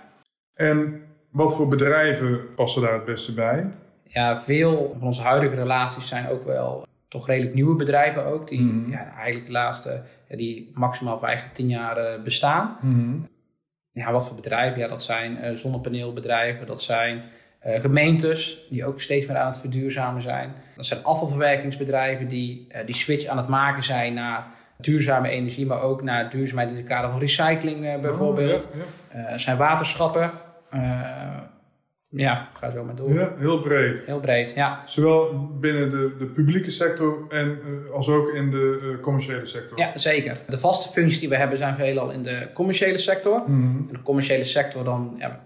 En 0.54 1.02
wat 1.30 1.56
voor 1.56 1.68
bedrijven 1.68 2.54
passen 2.54 2.82
daar 2.82 2.92
het 2.94 3.04
beste 3.04 3.34
bij? 3.34 3.66
ja, 4.04 4.40
veel 4.40 4.94
van 4.98 5.06
onze 5.06 5.22
huidige 5.22 5.54
relaties 5.56 6.08
zijn 6.08 6.28
ook 6.28 6.44
wel 6.44 6.86
toch 7.08 7.26
redelijk 7.26 7.54
nieuwe 7.54 7.76
bedrijven 7.76 8.24
ook, 8.24 8.48
die 8.48 8.60
Mhm. 8.62 8.90
ja, 8.90 9.12
eigenlijk 9.14 9.46
de 9.46 9.52
laatste, 9.52 10.02
ja, 10.28 10.36
die 10.36 10.70
maximaal 10.74 11.18
5 11.18 11.42
tot 11.44 11.54
10 11.54 11.68
jaar 11.68 11.96
eh, 11.96 12.22
bestaan. 12.22 12.76
Ja, 13.90 14.12
wat 14.12 14.26
voor 14.26 14.36
bedrijven? 14.36 14.78
Ja, 14.80 14.88
dat 14.88 15.02
zijn 15.02 15.38
eh, 15.38 15.54
zonnepaneelbedrijven, 15.54 16.66
dat 16.66 16.82
zijn 16.82 17.22
eh, 17.60 17.80
gemeentes 17.80 18.66
die 18.70 18.84
ook 18.84 19.00
steeds 19.00 19.26
meer 19.26 19.36
aan 19.36 19.46
het 19.46 19.58
verduurzamen 19.58 20.22
zijn. 20.22 20.54
Dat 20.76 20.86
zijn 20.86 21.04
afvalverwerkingsbedrijven 21.04 22.28
die 22.28 22.66
eh, 22.68 22.86
die 22.86 22.94
switch 22.94 23.26
aan 23.26 23.36
het 23.36 23.48
maken 23.48 23.82
zijn 23.82 24.14
naar 24.14 24.46
duurzame 24.78 25.28
energie, 25.28 25.66
maar 25.66 25.80
ook 25.80 26.02
naar 26.02 26.30
duurzaamheid 26.30 26.70
in 26.70 26.76
het 26.76 26.86
kader 26.86 27.10
van 27.10 27.20
recycling 27.20 27.86
eh, 27.86 28.00
bijvoorbeeld. 28.00 28.70
Oh, 28.74 29.20
ja, 29.30 29.38
zijn 29.38 29.56
waterschappen. 29.56 30.30
Ja, 32.16 32.48
ga 32.58 32.70
zo 32.70 32.84
maar 32.84 32.94
door. 32.94 33.12
ja. 33.12 33.32
heel 33.36 33.60
breed. 33.60 34.02
Heel 34.06 34.20
breed, 34.20 34.52
ja. 34.54 34.82
Zowel 34.86 35.48
binnen 35.60 35.90
de, 35.90 36.14
de 36.18 36.24
publieke 36.26 36.70
sector 36.70 37.26
en 37.28 37.58
eh, 37.86 37.90
als 37.92 38.08
ook 38.08 38.32
in 38.34 38.50
de 38.50 38.78
eh, 38.96 39.02
commerciële 39.02 39.46
sector. 39.46 39.78
Ja, 39.78 39.98
zeker. 39.98 40.38
De 40.48 40.58
vaste 40.58 40.92
functies 40.92 41.20
die 41.20 41.28
we 41.28 41.36
hebben 41.36 41.58
zijn 41.58 41.76
veelal 41.76 42.10
in 42.10 42.22
de 42.22 42.48
commerciële 42.54 42.98
sector. 42.98 43.42
Mhm. 43.46 43.76
In 43.76 43.86
de 43.86 44.02
commerciële 44.02 44.44
sector 44.44 44.84
dan 44.84 45.14
ja, 45.18 45.40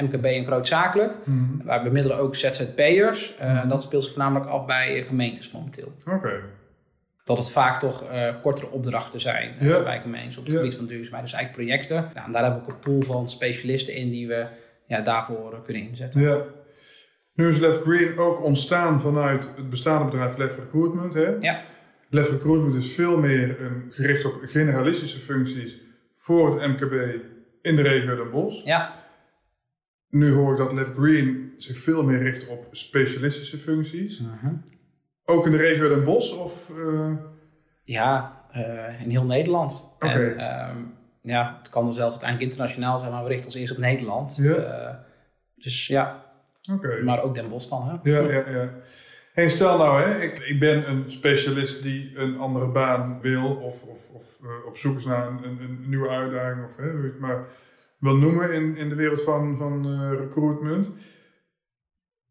MKB 0.00 0.24
en 0.24 0.44
grootzakelijk. 0.44 1.12
Mhm. 1.24 1.66
Wij 1.66 1.82
bemiddelen 1.82 2.16
ook 2.18 2.36
ZZP'ers. 2.36 3.34
Eh, 3.38 3.52
Mhm. 3.54 3.68
Dat 3.68 3.82
speelt 3.82 4.02
zich 4.04 4.12
voornamelijk 4.12 4.50
af 4.50 4.66
bij 4.66 5.04
gemeentes 5.04 5.50
momenteel. 5.50 5.92
Oké. 6.14 6.32
Dat 7.24 7.36
het 7.36 7.50
vaak 7.50 7.80
toch 7.80 8.04
eh, 8.04 8.34
kortere 8.42 8.70
opdrachten 8.70 9.20
zijn 9.20 9.54
Ja. 9.60 9.82
bij 9.82 10.00
gemeentes 10.00 10.36
op 10.38 10.44
het 10.44 10.52
Ja. 10.52 10.58
gebied 10.58 10.76
van 10.76 10.86
duurzaamheid. 10.86 11.22
Dus 11.24 11.32
eigenlijk 11.32 11.66
projecten. 11.68 12.24
En 12.26 12.32
daar 12.32 12.42
hebben 12.42 12.60
we 12.62 12.66
ook 12.66 12.72
een 12.74 12.80
pool 12.92 13.02
van 13.02 13.28
specialisten 13.28 13.94
in 13.94 14.10
die 14.10 14.28
we 14.28 14.46
ja, 14.92 15.00
daarvoor 15.00 15.52
eh, 15.52 15.62
kunnen 15.62 15.82
inzetten. 15.82 16.20
Ja. 16.20 16.44
Nu 17.34 17.48
is 17.48 17.58
Left 17.58 17.80
Green 17.80 18.18
ook 18.18 18.44
ontstaan 18.44 19.00
vanuit 19.00 19.52
het 19.56 19.70
bestaande 19.70 20.04
bedrijf 20.04 20.36
Left 20.36 20.58
Recruitment. 20.58 21.14
Hè? 21.14 21.28
Ja. 21.40 21.62
Left 22.10 22.30
Recruitment 22.30 22.74
is 22.74 22.94
veel 22.94 23.18
meer 23.18 23.60
een, 23.60 23.90
gericht 23.90 24.24
op 24.24 24.38
generalistische 24.42 25.18
functies 25.18 25.80
voor 26.14 26.60
het 26.60 26.70
MKB 26.70 26.92
in 27.62 27.76
de 27.76 27.82
regio 27.82 28.16
Den 28.16 28.30
Bosch. 28.30 28.64
Ja, 28.64 28.94
Nu 30.08 30.32
hoor 30.32 30.52
ik 30.52 30.58
dat 30.58 30.72
Left 30.72 30.92
Green 30.94 31.54
zich 31.56 31.78
veel 31.78 32.02
meer 32.02 32.22
richt 32.22 32.48
op 32.48 32.66
specialistische 32.70 33.58
functies. 33.58 34.22
Ook 35.24 35.46
in 35.46 35.52
de 35.52 35.58
regio 35.58 35.88
Den 35.88 36.04
Bosch? 36.04 36.36
Of, 36.36 36.70
eh, 36.70 37.12
ja 37.84 38.40
eh, 38.52 39.02
in 39.02 39.10
heel 39.10 39.24
Nederland. 39.24 39.96
En, 39.98 40.38
ehm, 40.38 40.78
ja, 41.22 41.56
het 41.58 41.68
kan 41.68 41.88
er 41.88 41.94
zelfs 41.94 42.12
uiteindelijk 42.12 42.50
internationaal 42.50 42.98
zijn, 42.98 43.12
maar 43.12 43.22
we 43.22 43.28
richten 43.28 43.46
ons 43.46 43.54
eerst 43.54 43.72
op 43.72 43.78
Nederland. 43.78 44.36
Ja. 44.36 44.54
Eh, 44.54 44.94
dus 45.54 45.86
ja, 45.86 46.24
maar 47.04 47.22
ook 47.22 47.34
Den 47.34 47.48
Bosch 47.48 47.68
dan. 47.68 47.88
Hè? 47.88 48.10
Ja, 48.10 48.20
ja, 48.20 48.48
ja. 48.48 48.70
Hey, 49.32 49.48
stel 49.48 49.78
nou, 49.78 50.02
hè, 50.02 50.20
ik, 50.20 50.38
ik 50.38 50.60
ben 50.60 50.88
een 50.88 51.04
specialist 51.10 51.82
die 51.82 52.16
een 52.16 52.38
andere 52.38 52.68
baan 52.68 53.20
wil 53.20 53.54
of, 53.54 53.82
of, 53.82 54.10
of 54.10 54.38
eh, 54.42 54.66
op 54.66 54.76
zoek 54.76 54.98
is 54.98 55.04
naar 55.04 55.26
een, 55.26 55.44
een, 55.44 55.60
een 55.60 55.84
nieuwe 55.88 56.08
uitdaging 56.08 56.64
of 56.64 56.76
hè, 56.76 56.90
hoe 56.90 57.02
je 57.02 57.08
het 57.08 57.18
maar 57.18 57.46
wil 57.98 58.16
noemen 58.16 58.52
in, 58.52 58.76
in 58.76 58.88
de 58.88 58.94
wereld 58.94 59.22
van, 59.22 59.56
van 59.56 59.86
eh, 59.86 60.18
recruitment. 60.18 60.86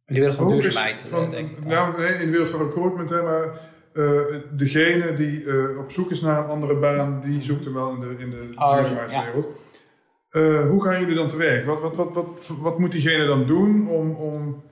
In 0.06 0.13
de 0.13 0.20
wereld 0.20 0.36
van 0.36 0.50
duurzaamheid, 0.50 1.06
denk 1.32 1.50
ik. 1.50 1.62
dan. 1.62 1.72
Nou, 1.72 1.98
nee, 1.98 2.13
in 2.13 2.25
de 2.25 2.32
wereld 2.32 2.50
van 2.50 2.65
recruitment, 2.65 3.10
hè, 3.10 3.22
maar 3.22 3.60
eh, 3.93 4.21
degene 4.51 5.13
die 5.13 5.45
eh, 5.45 5.77
op 5.79 5.91
zoek 5.91 6.12
is 6.12 6.21
naar 6.21 6.38
een 6.43 6.50
andere 6.50 6.75
baan, 6.75 7.21
die 7.21 7.41
zoekt 7.43 7.63
hem 7.65 7.74
wel 7.74 7.89
in 7.93 8.00
de, 8.00 8.15
in 8.24 8.29
de 8.29 8.50
Oh, 8.55 8.74
duurzaamheidswereld. 8.75 9.48
Eh, 10.29 10.67
hoe 10.67 10.83
gaan 10.83 11.00
jullie 11.00 11.15
dan 11.15 11.27
te 11.27 11.38
werk? 11.38 11.65
Wat, 11.65 11.81
wat, 11.81 11.95
wat, 11.95 12.13
wat, 12.13 12.51
wat 12.60 12.79
moet 12.79 12.91
diegene 12.91 13.25
dan 13.25 13.45
doen 13.45 13.88
om, 13.89 14.15
om 14.15 14.63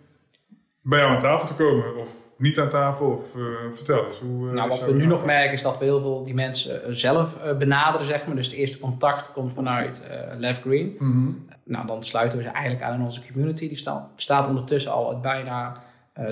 bij 0.81 0.99
jou 0.99 1.11
aan 1.11 1.19
tafel 1.19 1.47
te 1.47 1.55
komen? 1.55 1.95
Of 1.95 2.27
niet 2.38 2.59
aan 2.59 2.69
tafel? 2.69 3.07
Of 3.11 3.35
vertel 3.71 4.05
eens. 4.07 4.19
Hoe, 4.19 4.51
Nou, 4.51 4.69
wat 4.69 4.85
we 4.85 4.91
nu 4.91 4.99
dat- 4.99 5.07
nog 5.07 5.25
merken 5.25 5.53
is 5.53 5.61
dat 5.61 5.77
we 5.77 5.83
heel 5.85 6.01
veel 6.01 6.23
die 6.23 6.33
mensen 6.33 6.97
zelf 6.97 7.38
benaderen, 7.57 8.05
zeg 8.07 8.27
maar. 8.27 8.35
Dus 8.35 8.47
het 8.47 8.55
eerste 8.55 8.79
contact 8.79 9.33
komt 9.33 9.53
vanuit 9.53 10.07
Left 10.38 10.61
Green. 10.61 10.95
Mhm. 10.99 11.29
Nou, 11.63 11.88
dan 11.88 12.03
sluiten 12.03 12.38
we 12.38 12.43
ze 12.43 12.49
eigenlijk 12.49 12.83
aan 12.83 12.93
in 12.99 13.01
onze 13.05 13.21
community. 13.31 13.67
Die 13.67 13.77
sta- 13.77 14.09
bestaat 14.15 14.47
ondertussen 14.47 14.91
al 14.91 15.09
uit 15.09 15.21
bijna 15.21 15.73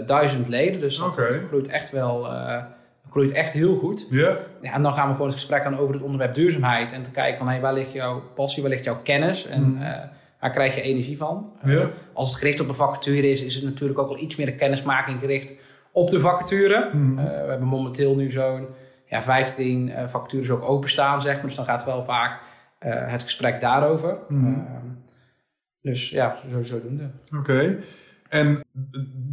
duizend 0.05 0.47
leden. 0.47 0.79
Dus 0.79 0.97
dat, 0.97 1.07
Oké. 1.07 1.21
dat 1.27 1.39
groeit 1.47 1.67
echt 1.67 1.91
wel, 1.91 2.27
groeit 3.17 3.31
echt 3.31 3.53
heel 3.53 3.75
goed. 3.75 4.07
Ja, 4.09 4.37
Ja, 4.61 4.73
en 4.73 4.81
dan 4.81 4.93
gaan 4.93 5.05
we 5.07 5.11
gewoon 5.11 5.27
het 5.27 5.35
gesprek 5.37 5.63
aan 5.65 5.77
over 5.77 5.93
het 5.93 6.03
onderwerp 6.03 6.33
duurzaamheid. 6.35 6.91
En 6.93 7.03
te 7.03 7.11
kijken 7.11 7.37
van, 7.37 7.47
hey, 7.47 7.61
waar 7.61 7.73
ligt 7.73 7.91
jouw 7.91 8.21
passie, 8.35 8.61
waar 8.63 8.71
ligt 8.71 8.83
jouw 8.83 9.01
kennis? 9.03 9.45
En 9.47 9.77
eh, 9.81 10.03
waar 10.39 10.51
krijg 10.51 10.75
je 10.75 10.81
energie 10.81 11.17
van? 11.17 11.51
Eh, 11.61 11.73
Ja. 11.73 11.89
als 12.13 12.29
het 12.29 12.37
gericht 12.39 12.59
op 12.59 12.67
een 12.69 12.75
vacature 12.75 13.29
is, 13.31 13.43
is 13.43 13.55
het 13.55 13.63
natuurlijk 13.63 13.99
ook 13.99 14.09
al 14.09 14.19
iets 14.19 14.35
meer 14.35 14.47
een 14.47 14.55
kennismaking 14.57 15.19
gericht 15.19 15.53
op 15.91 16.09
de 16.09 16.19
vacature. 16.19 16.89
Mhm. 16.93 17.17
Eh, 17.19 17.25
we 17.25 17.49
hebben 17.49 17.67
momenteel 17.67 18.15
nu 18.15 18.31
zo'n 18.31 18.67
ja, 19.05 19.21
15 19.21 19.89
eh, 19.89 20.07
vacatures 20.07 20.49
ook 20.49 20.63
openstaan, 20.63 21.21
zeg 21.21 21.35
maar. 21.35 21.45
Dus 21.45 21.55
dan 21.55 21.65
gaat 21.65 21.85
wel 21.85 22.03
vaak 22.03 22.39
het 22.79 23.23
gesprek 23.23 23.61
daarover. 23.61 24.17
Eh, 24.29 24.57
dus 25.81 26.09
ja, 26.09 26.37
zo, 26.51 26.63
zodoende. 26.63 27.09
oké. 27.37 27.77
En 28.29 28.63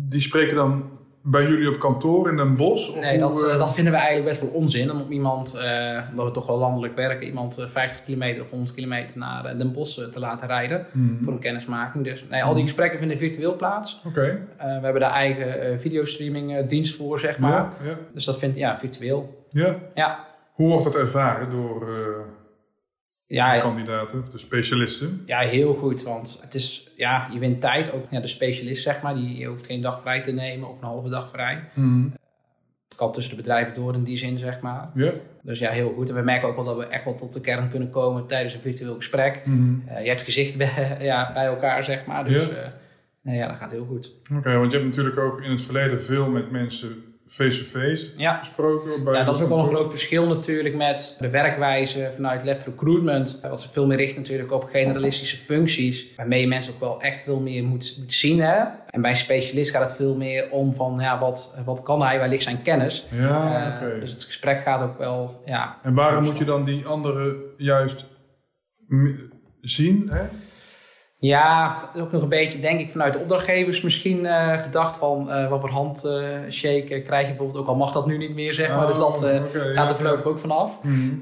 die 0.08 0.20
spreken 0.20 0.54
dan 0.56 0.90
bij 1.26 1.42
jullie 1.42 1.68
op 1.68 1.78
kantoor 1.78 2.28
in 2.28 2.36
Den 2.36 2.56
Bosch? 2.56 2.90
Of 2.90 3.00
Nee, 3.00 3.18
dat, 3.18 3.44
eh, 3.44 3.52
eh, 3.52 3.58
dat 3.58 3.74
vinden 3.74 3.92
we 3.92 3.98
eigenlijk 3.98 4.28
best 4.28 4.40
wel 4.40 4.50
onzin. 4.50 4.90
Om 4.90 5.12
iemand, 5.12 5.54
eh 5.54 6.00
omdat 6.10 6.26
we 6.26 6.30
toch 6.30 6.46
wel 6.46 6.58
landelijk 6.58 6.96
werken, 6.96 7.26
iemand 7.26 7.58
eh, 7.58 7.66
50 7.66 8.04
kilometer 8.04 8.42
of 8.42 8.50
100 8.50 8.74
kilometer 8.74 9.18
naar 9.18 9.56
Den 9.56 9.72
Bosch 9.72 10.10
te 10.10 10.20
laten 10.20 10.48
rijden 10.48 10.86
mhm. 10.92 11.22
voor 11.22 11.32
een 11.32 11.38
kennismaking. 11.38 12.04
Dus 12.04 12.28
nee, 12.28 12.42
al 12.42 12.54
die 12.54 12.62
gesprekken 12.62 12.98
vinden 12.98 13.18
virtueel 13.18 13.56
plaats. 13.56 14.02
Oké. 14.06 14.46
We 14.58 14.64
hebben 14.64 15.00
daar 15.00 15.12
eigen 15.12 15.80
videostreaming 15.80 16.64
dienst 16.64 16.96
voor, 16.96 17.18
zeg 17.18 17.38
maar. 17.38 17.52
Ja, 17.52 17.88
ja, 17.88 17.96
Dus 18.12 18.24
dat 18.24 18.38
vindt 18.38 18.56
ja, 18.56 18.78
virtueel. 18.78 19.46
ja. 19.50 19.76
Ja, 19.94 20.24
Hoe 20.52 20.68
wordt 20.68 20.84
dat 20.84 20.96
ervaren 20.96 21.50
door 21.50 21.86
ja, 23.26 23.58
kandidaten, 23.58 24.24
de 24.30 24.38
specialisten? 24.38 25.22
ja, 25.26 25.38
heel 25.40 25.74
goed. 25.74 26.02
Want 26.02 26.38
het 26.42 26.54
is, 26.54 26.90
ja, 26.96 27.28
je 27.32 27.38
wint 27.38 27.60
tijd. 27.60 27.92
Ook 27.92 28.04
ja, 28.10 28.20
de 28.20 28.26
specialist, 28.26 28.82
zeg 28.82 29.02
maar, 29.02 29.14
die 29.14 29.46
hoeft 29.46 29.66
geen 29.66 29.82
dag 29.82 30.00
vrij 30.00 30.22
te 30.22 30.32
nemen 30.32 30.68
of 30.68 30.78
een 30.78 30.84
halve 30.84 31.08
dag 31.08 31.28
vrij. 31.28 31.64
Mhm. 31.74 32.08
Het 32.88 33.02
kan 33.02 33.12
tussen 33.12 33.36
de 33.36 33.42
bedrijven 33.42 33.74
door 33.74 33.94
in 33.94 34.04
die 34.04 34.16
zin, 34.16 34.38
zeg 34.38 34.60
maar. 34.60 34.90
Ja. 34.94 35.12
Dus 35.42 35.58
ja, 35.58 35.70
heel 35.70 35.92
goed. 35.92 36.08
En 36.08 36.14
we 36.14 36.22
merken 36.22 36.48
ook 36.48 36.54
wel 36.54 36.64
dat 36.64 36.76
we 36.76 36.86
echt 36.86 37.04
wel 37.04 37.14
tot 37.14 37.32
de 37.32 37.40
kern 37.40 37.70
kunnen 37.70 37.90
komen 37.90 38.26
tijdens 38.26 38.54
een 38.54 38.60
virtueel 38.60 38.94
gesprek. 38.96 39.42
Eh, 39.86 40.02
je 40.02 40.08
hebt 40.08 40.22
gezichten 40.22 40.58
bij, 40.58 40.96
ja, 41.00 41.32
bij 41.32 41.44
elkaar, 41.44 41.84
zeg 41.84 42.06
maar. 42.06 42.24
Dus 42.24 42.46
Ja. 42.46 42.72
nee, 43.22 43.36
ja, 43.36 43.48
dat 43.48 43.56
gaat 43.56 43.70
heel 43.70 43.84
goed. 43.84 44.16
Oké, 44.36 44.56
want 44.56 44.72
je 44.72 44.78
hebt 44.78 44.90
natuurlijk 44.90 45.18
ook 45.18 45.42
in 45.42 45.50
het 45.50 45.62
verleden 45.62 46.02
veel 46.02 46.30
met 46.30 46.50
mensen 46.50 47.13
face-to-face 47.34 48.06
Ja. 48.16 48.38
gesproken. 48.38 49.04
Bij 49.04 49.14
Ja, 49.14 49.24
dat 49.24 49.36
is 49.36 49.42
ook 49.42 49.48
wel 49.48 49.58
een 49.58 49.68
groot 49.74 49.90
verschil 49.90 50.26
natuurlijk 50.26 50.76
met 50.76 51.16
de 51.20 51.30
werkwijze 51.30 52.10
vanuit 52.14 52.44
Lef 52.44 52.64
Recruitment. 52.66 53.38
Wat 53.42 53.60
zich 53.60 53.70
veel 53.72 53.86
meer 53.86 53.96
richt 53.96 54.16
natuurlijk 54.16 54.52
op 54.52 54.64
generalistische 54.64 55.36
functies. 55.36 56.06
Waarmee 56.16 56.40
je 56.40 56.46
mensen 56.46 56.74
ook 56.74 56.80
wel 56.80 57.00
echt 57.00 57.22
veel 57.22 57.40
meer 57.40 57.62
moet, 57.64 57.96
moet 57.98 58.14
zien. 58.14 58.40
Hè? 58.40 58.62
En 58.90 59.00
bij 59.00 59.10
een 59.10 59.16
specialist 59.16 59.70
gaat 59.70 59.82
het 59.88 59.96
veel 59.96 60.16
meer 60.16 60.50
om 60.50 60.72
van 60.74 60.96
ja, 61.00 61.18
wat, 61.18 61.56
wat 61.64 61.82
kan 61.82 62.02
hij, 62.02 62.18
waar 62.18 62.28
ligt 62.28 62.42
zijn 62.42 62.62
kennis. 62.62 63.08
Ja, 63.10 63.80
Eh. 63.82 64.00
Dus 64.00 64.10
het 64.10 64.24
gesprek 64.24 64.62
gaat 64.62 64.82
ook 64.82 64.98
wel, 64.98 65.42
ja. 65.44 65.76
En 65.82 65.94
waarom 65.94 66.24
moet 66.24 66.38
je 66.38 66.44
dan 66.44 66.64
die 66.64 66.84
anderen 66.86 67.36
juist 67.56 68.06
zien? 69.60 70.08
Hè? 70.12 70.22
Ja, 71.26 71.78
ook 71.96 72.12
nog 72.12 72.22
een 72.22 72.28
beetje, 72.28 72.58
denk 72.58 72.80
ik, 72.80 72.90
vanuit 72.90 73.12
de 73.12 73.18
opdrachtgevers 73.18 73.80
misschien 73.82 74.26
eh, 74.26 74.58
gedacht 74.58 74.96
van 74.96 75.30
eh, 75.30 75.48
wat 75.48 75.60
voor 75.60 75.70
handshake 75.70 77.02
krijg 77.06 77.22
je 77.22 77.28
bijvoorbeeld 77.28 77.56
ook 77.56 77.66
al 77.66 77.76
mag 77.76 77.92
dat 77.92 78.06
nu 78.06 78.16
niet 78.18 78.34
meer, 78.34 78.52
zeg 78.52 78.68
maar. 78.68 78.86
dus 78.86 78.96
dat 78.96 79.24
eh, 79.24 79.34
Oh, 79.34 79.44
oké, 79.44 79.58
gaat 79.74 79.90
er 79.90 79.96
voorlopig 79.96 80.24
ook 80.24 80.38
vanaf. 80.38 80.78
Mhm. 80.82 81.14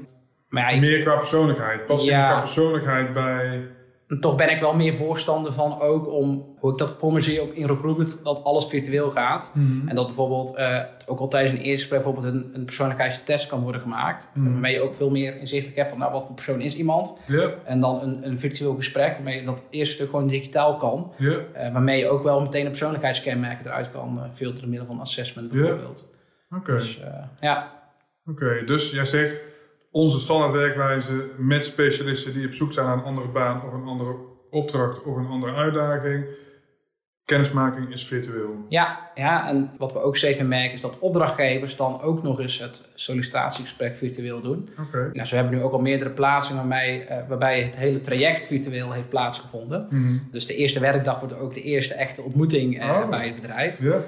Maar 0.49 0.73
ja, 0.73 0.79
Meer 0.79 1.01
qua 1.01 1.15
persoonlijkheid. 1.17 1.85
Past 1.85 2.05
Ja. 2.05 2.19
je 2.27 2.31
qua 2.31 2.39
persoonlijkheid 2.39 3.13
bij... 3.13 3.67
En 4.07 4.19
toch 4.19 4.35
ben 4.35 4.49
ik 4.49 4.59
wel 4.59 4.75
meer 4.75 4.93
voorstander 4.93 5.51
van 5.51 5.79
ook 5.79 6.11
om, 6.11 6.55
hoe 6.59 6.71
ik 6.71 6.77
dat 6.77 6.93
voor 6.93 7.13
me 7.13 7.21
zie 7.21 7.41
ook 7.41 7.53
in 7.53 7.67
recruitment, 7.67 8.19
dat 8.23 8.43
alles 8.43 8.65
virtueel 8.65 9.11
gaat. 9.11 9.51
Mhm. 9.55 9.87
En 9.87 9.95
dat 9.95 10.05
bijvoorbeeld 10.05 10.55
eh, 10.55 10.79
ook 11.05 11.19
al 11.19 11.27
tijdens 11.27 11.53
een 11.53 11.65
eerste 11.65 11.79
gesprek 11.79 12.03
bijvoorbeeld 12.03 12.33
een, 12.33 12.51
een 12.53 12.65
persoonlijkheidstest 12.65 13.47
kan 13.47 13.61
worden 13.61 13.81
gemaakt. 13.81 14.31
Mhm. 14.33 14.51
Waarmee 14.51 14.73
je 14.73 14.81
ook 14.81 14.93
veel 14.93 15.09
meer 15.09 15.39
inzichtelijk 15.39 15.77
hebt 15.77 15.89
van 15.89 15.99
nou, 15.99 16.11
wat 16.11 16.25
voor 16.25 16.35
persoon 16.35 16.61
is 16.61 16.75
iemand. 16.75 17.19
En 17.65 17.79
dan 17.79 18.01
een, 18.01 18.27
een 18.27 18.39
virtueel 18.39 18.75
gesprek 18.75 19.13
waarmee 19.13 19.39
je 19.39 19.45
dat 19.45 19.63
eerste 19.69 19.95
stuk 19.95 20.09
gewoon 20.09 20.27
digitaal 20.27 20.77
kan. 20.77 21.13
Eh, 21.53 21.73
waarmee 21.73 21.99
je 21.99 22.09
ook 22.09 22.23
wel 22.23 22.41
meteen 22.41 22.63
een 22.63 22.69
persoonlijkheidskenmerken 22.69 23.65
eruit 23.65 23.91
kan 23.91 24.17
eh, 24.17 24.23
filteren 24.33 24.61
door 24.61 24.69
middel 24.69 24.87
van 24.87 24.99
assessment 24.99 25.51
bijvoorbeeld. 25.51 26.11
Oké. 26.49 26.73
Dus 26.73 27.01
ja, 27.39 27.81
Oké, 28.25 28.63
dus 28.65 28.91
jij 28.91 29.05
zegt 29.05 29.39
onze 29.93 30.19
standaardwerkwijze 30.19 31.29
met 31.37 31.65
specialisten 31.65 32.33
die 32.33 32.45
op 32.45 32.53
zoek 32.53 32.73
zijn 32.73 32.85
naar 32.85 32.97
een 32.97 33.03
andere 33.03 33.27
baan 33.27 33.61
of 33.65 33.73
een 33.73 33.87
andere 33.87 34.15
opdracht 34.49 35.03
of 35.03 35.15
een 35.15 35.27
andere 35.27 35.53
uitdaging. 35.53 36.25
Kennismaking 37.25 37.93
is 37.93 38.07
virtueel. 38.07 38.65
Ja, 38.69 39.11
ja, 39.15 39.47
en 39.49 39.71
wat 39.77 39.93
we 39.93 39.99
ook 40.01 40.17
steeds 40.17 40.37
meer 40.37 40.47
merken 40.47 40.73
is 40.73 40.81
dat 40.81 40.99
opdrachtgevers 40.99 41.75
dan 41.75 42.01
ook 42.01 42.23
nog 42.23 42.39
eens 42.39 42.59
het 42.59 42.89
sollicitatiegesprek 42.95 43.97
virtueel 43.97 44.41
doen. 44.41 44.69
Oké. 44.87 45.09
Nou, 45.11 45.27
zo 45.27 45.35
hebben 45.35 45.53
we 45.53 45.59
nu 45.59 45.65
ook 45.65 45.73
al 45.73 45.81
meerdere 45.81 46.13
waarbij, 46.55 47.07
eh, 47.07 47.27
waarbij 47.27 47.61
het 47.61 47.77
hele 47.77 48.01
traject 48.01 48.45
virtueel 48.45 48.91
heeft 48.91 49.09
plaatsgevonden. 49.09 49.87
Mhm. 49.89 50.17
Dus 50.31 50.45
de 50.45 50.55
eerste 50.55 50.79
werkdag 50.79 51.19
wordt 51.19 51.35
ook 51.39 51.53
de 51.53 51.61
eerste 51.61 51.93
echte 51.93 52.21
ontmoeting 52.21 52.79
eh, 52.81 52.89
Oh. 52.89 53.09
bij 53.09 53.25
het 53.25 53.35
bedrijf. 53.35 53.81
Ja, 53.81 54.01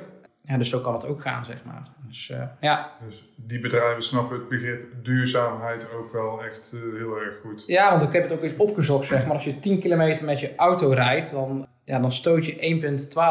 Ja, 0.47 0.57
dus 0.57 0.69
zo 0.69 0.79
kan 0.79 0.93
het 0.93 1.05
ook 1.05 1.21
gaan, 1.21 1.45
zeg 1.45 1.63
maar. 1.65 1.87
Dus 2.07 2.29
eh, 2.29 2.41
ja. 2.61 2.91
dus 3.07 3.29
die 3.35 3.59
bedrijven 3.59 4.03
snappen 4.03 4.37
het 4.37 4.49
begrip 4.49 4.83
duurzaamheid 5.03 5.87
ook 5.93 6.13
wel 6.13 6.43
echt 6.43 6.73
eh, 6.73 6.97
heel 6.97 7.17
erg 7.19 7.35
goed. 7.41 7.63
ja, 7.67 7.89
want 7.89 8.01
ik 8.03 8.13
heb 8.13 8.23
het 8.23 8.31
ook 8.31 8.43
eens 8.43 8.55
opgezocht, 8.57 9.07
zeg 9.07 9.25
maar. 9.25 9.33
Als 9.33 9.43
je 9.43 9.59
10 9.59 9.79
kilometer 9.79 10.25
met 10.25 10.39
je 10.39 10.55
auto 10.55 10.89
rijdt, 10.89 11.31
dan, 11.31 11.67
ja, 11.85 11.99
dan 11.99 12.11
stoot 12.11 12.45
je 12.45 12.81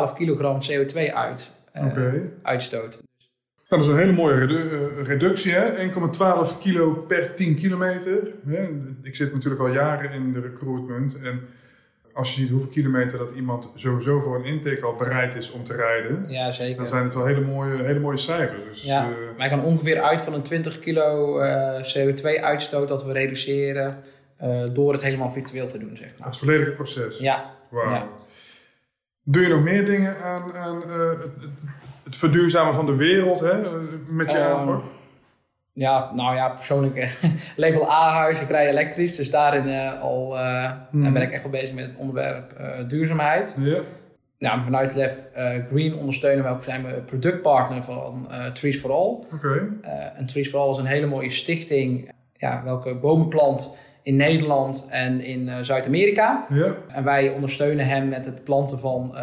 1,12 0.08 0.16
kilogram 0.16 0.58
CO2 0.70 1.12
uit. 1.14 1.56
Oké. 1.74 2.30
Uitstoot. 2.42 3.02
Nou, 3.68 3.82
dat 3.82 3.82
is 3.82 3.86
een 3.88 4.06
hele 4.06 4.12
mooie 4.22 4.34
redu- 4.34 5.02
reductie, 5.02 5.52
hè? 5.52 5.88
1,12 5.88 6.58
kilo 6.60 6.92
per 6.92 7.34
10 7.34 7.56
kilometer. 7.56 8.32
Ik 9.02 9.16
zit 9.16 9.32
natuurlijk 9.32 9.62
al 9.62 9.68
jaren 9.72 10.10
in 10.10 10.32
de 10.32 10.40
recruitment. 10.40 11.20
En 11.20 11.40
als 12.14 12.34
je 12.34 12.40
ziet 12.40 12.50
hoeveel 12.50 12.68
kilometer 12.70 13.18
dat 13.18 13.32
iemand 13.32 13.70
sowieso 13.74 14.20
voor 14.20 14.36
een 14.36 14.44
intake 14.44 14.82
al 14.84 14.94
bereid 14.94 15.34
is 15.34 15.50
om 15.50 15.64
te 15.64 15.74
rijden, 15.74 16.24
Ja, 16.28 16.50
zeker. 16.50 16.76
dan 16.76 16.86
zijn 16.86 17.04
het 17.04 17.14
wel 17.14 17.24
hele 17.26 17.40
mooie, 17.40 17.82
hele 17.82 17.98
mooie 18.00 18.16
cijfers. 18.16 18.64
Dus, 18.64 18.82
Ja, 18.84 19.02
eh, 19.04 19.16
wij 19.36 19.48
gaan 19.48 19.62
ongeveer 19.64 20.00
uit 20.02 20.20
van 20.20 20.32
een 20.34 20.42
20 20.42 20.78
kilo 20.78 21.38
eh, 21.38 21.82
CO2-uitstoot 21.82 22.88
dat 22.88 23.04
we 23.04 23.12
reduceren 23.12 24.02
eh, 24.36 24.62
door 24.72 24.92
het 24.92 25.02
helemaal 25.02 25.30
virtueel 25.30 25.66
te 25.66 25.78
doen, 25.78 25.96
zeg 25.96 26.12
maar. 26.18 26.28
het 26.28 26.36
volledige 26.38 26.70
proces. 26.70 27.18
Ja, 27.18 27.54
Wauw. 27.70 27.90
ja. 27.90 28.08
Doe 29.22 29.42
je 29.42 29.48
nog 29.48 29.62
meer 29.62 29.84
dingen 29.84 30.22
aan, 30.22 30.54
aan 30.54 30.80
het, 30.90 31.18
het, 32.04 32.16
verduurzamen 32.16 32.74
van 32.74 32.86
de 32.86 32.96
wereld 32.96 33.40
hè? 33.40 33.54
met 34.08 34.30
je 34.30 34.36
Ehm, 34.38 34.56
aanpak? 34.58 34.82
Ja, 35.74 36.10
nou 36.14 36.34
ja, 36.34 36.48
persoonlijk 36.48 36.96
eh, 36.96 37.10
label 37.56 37.90
A-huis, 37.90 38.40
ik 38.40 38.48
rij 38.48 38.68
elektrisch, 38.68 39.16
dus 39.16 39.30
daarin 39.30 39.68
eh, 39.68 40.02
al 40.02 40.36
Hmm. 40.90 41.12
ben 41.12 41.22
ik 41.22 41.32
echt 41.32 41.42
wel 41.42 41.50
bezig 41.50 41.74
met 41.74 41.84
het 41.84 41.96
onderwerp 41.96 42.56
duurzaamheid. 42.88 43.56
Ja. 43.60 43.78
Nou, 44.38 44.62
vanuit 44.62 44.94
Lef 44.94 45.24
Green 45.68 45.94
ondersteunen 45.94 46.44
we 46.44 46.50
ook, 46.50 46.62
zijn 46.62 46.84
we 46.84 46.92
productpartner 46.92 47.84
van 47.84 48.28
Trees 48.52 48.80
for 48.80 48.90
All. 48.90 49.18
Oké. 49.34 49.68
Eh, 49.82 50.18
en 50.18 50.26
Trees 50.26 50.48
for 50.48 50.60
All 50.60 50.70
is 50.70 50.78
een 50.78 50.86
hele 50.86 51.06
mooie 51.06 51.30
stichting, 51.30 52.10
ja, 52.36 52.62
welke 52.64 52.94
bomen 52.94 53.28
plant 53.28 53.76
in 54.02 54.16
Nederland 54.16 54.88
en 54.90 55.20
in 55.20 55.64
Zuid-Amerika. 55.64 56.46
Ja. 56.48 56.74
En 56.88 57.04
wij 57.04 57.30
ondersteunen 57.30 57.86
hem 57.86 58.08
met 58.08 58.24
het 58.24 58.44
planten 58.44 58.78
van 58.78 59.14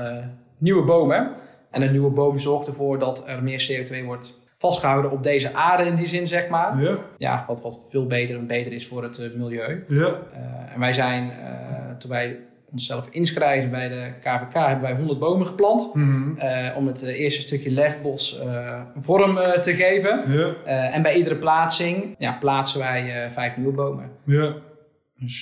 nieuwe 0.57 0.83
bomen. 0.83 1.31
En 1.71 1.81
een 1.81 1.91
nieuwe 1.91 2.11
boom 2.11 2.37
zorgt 2.37 2.67
ervoor 2.67 2.99
dat 2.99 3.27
er 3.27 3.43
meer 3.43 3.67
CO2 3.71 4.05
wordt 4.05 4.40
vastgehouden 4.61 5.11
op 5.11 5.23
deze 5.23 5.53
aarde 5.53 5.83
in 5.85 5.95
die 5.95 6.07
zin, 6.07 6.27
zeg 6.27 6.47
maar. 6.49 6.81
Ja. 6.81 6.97
Ja, 7.17 7.43
wat, 7.47 7.61
wat 7.61 7.85
veel 7.89 8.07
beter 8.07 8.35
en 8.35 8.47
beter 8.47 8.73
is 8.73 8.87
voor 8.87 9.03
het 9.03 9.17
eh, 9.19 9.33
milieu. 9.35 9.83
Ja. 9.87 10.05
Eh, 10.33 10.73
en 10.73 10.79
wij 10.79 10.93
zijn, 10.93 11.31
eh, 11.31 11.95
toen 11.97 12.09
wij 12.09 12.39
onszelf 12.71 13.07
inschrijven 13.09 13.69
bij 13.71 13.89
de 13.89 14.11
KVK, 14.19 14.53
hebben 14.53 14.81
wij 14.81 14.95
100 14.95 15.19
bomen 15.19 15.47
geplant. 15.47 15.93
Mhm. 15.95 16.37
eh, 16.37 16.77
om 16.77 16.87
het 16.87 17.01
eerste 17.01 17.41
stukje 17.41 17.71
lefbos 17.71 18.39
eh, 18.39 18.81
vorm 18.97 19.37
eh, 19.37 19.59
te 19.59 19.73
geven. 19.73 20.23
Ja. 20.31 20.49
Eh, 20.65 20.95
en 20.95 21.01
bij 21.01 21.15
iedere 21.15 21.35
plaatsing 21.35 22.15
ja, 22.17 22.37
plaatsen 22.39 22.79
wij 22.79 23.23
eh, 23.25 23.31
vijf 23.31 23.57
nieuwe 23.57 23.73
bomen. 23.73 24.09
Ja. 24.25 24.53
Dus, 25.19 25.41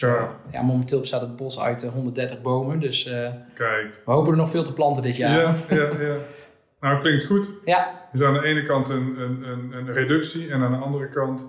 Ja. 0.51 0.61
momenteel 0.61 0.99
bestaat 0.99 1.21
het 1.21 1.35
bos 1.35 1.59
uit 1.59 1.83
eh, 1.83 1.89
130 1.89 2.41
bomen. 2.41 2.79
Dus 2.79 3.05
eh, 3.05 3.27
Kijk. 3.53 3.87
we 4.05 4.11
hopen 4.11 4.31
er 4.31 4.37
nog 4.37 4.49
veel 4.49 4.63
te 4.63 4.73
planten 4.73 5.03
dit 5.03 5.15
jaar. 5.15 5.31
Ja, 5.39 5.55
ja, 5.69 5.89
ja. 5.99 6.15
Nou, 6.81 7.01
klinkt 7.01 7.25
goed. 7.25 7.49
Ja, 7.65 8.09
Dus 8.11 8.21
aan 8.21 8.33
de 8.33 8.43
ene 8.43 8.63
kant 8.63 8.89
een, 8.89 9.21
een, 9.21 9.43
een, 9.43 9.71
een 9.71 9.93
reductie 9.93 10.51
en 10.51 10.61
aan 10.61 10.71
de 10.71 10.77
andere 10.77 11.09
kant 11.09 11.47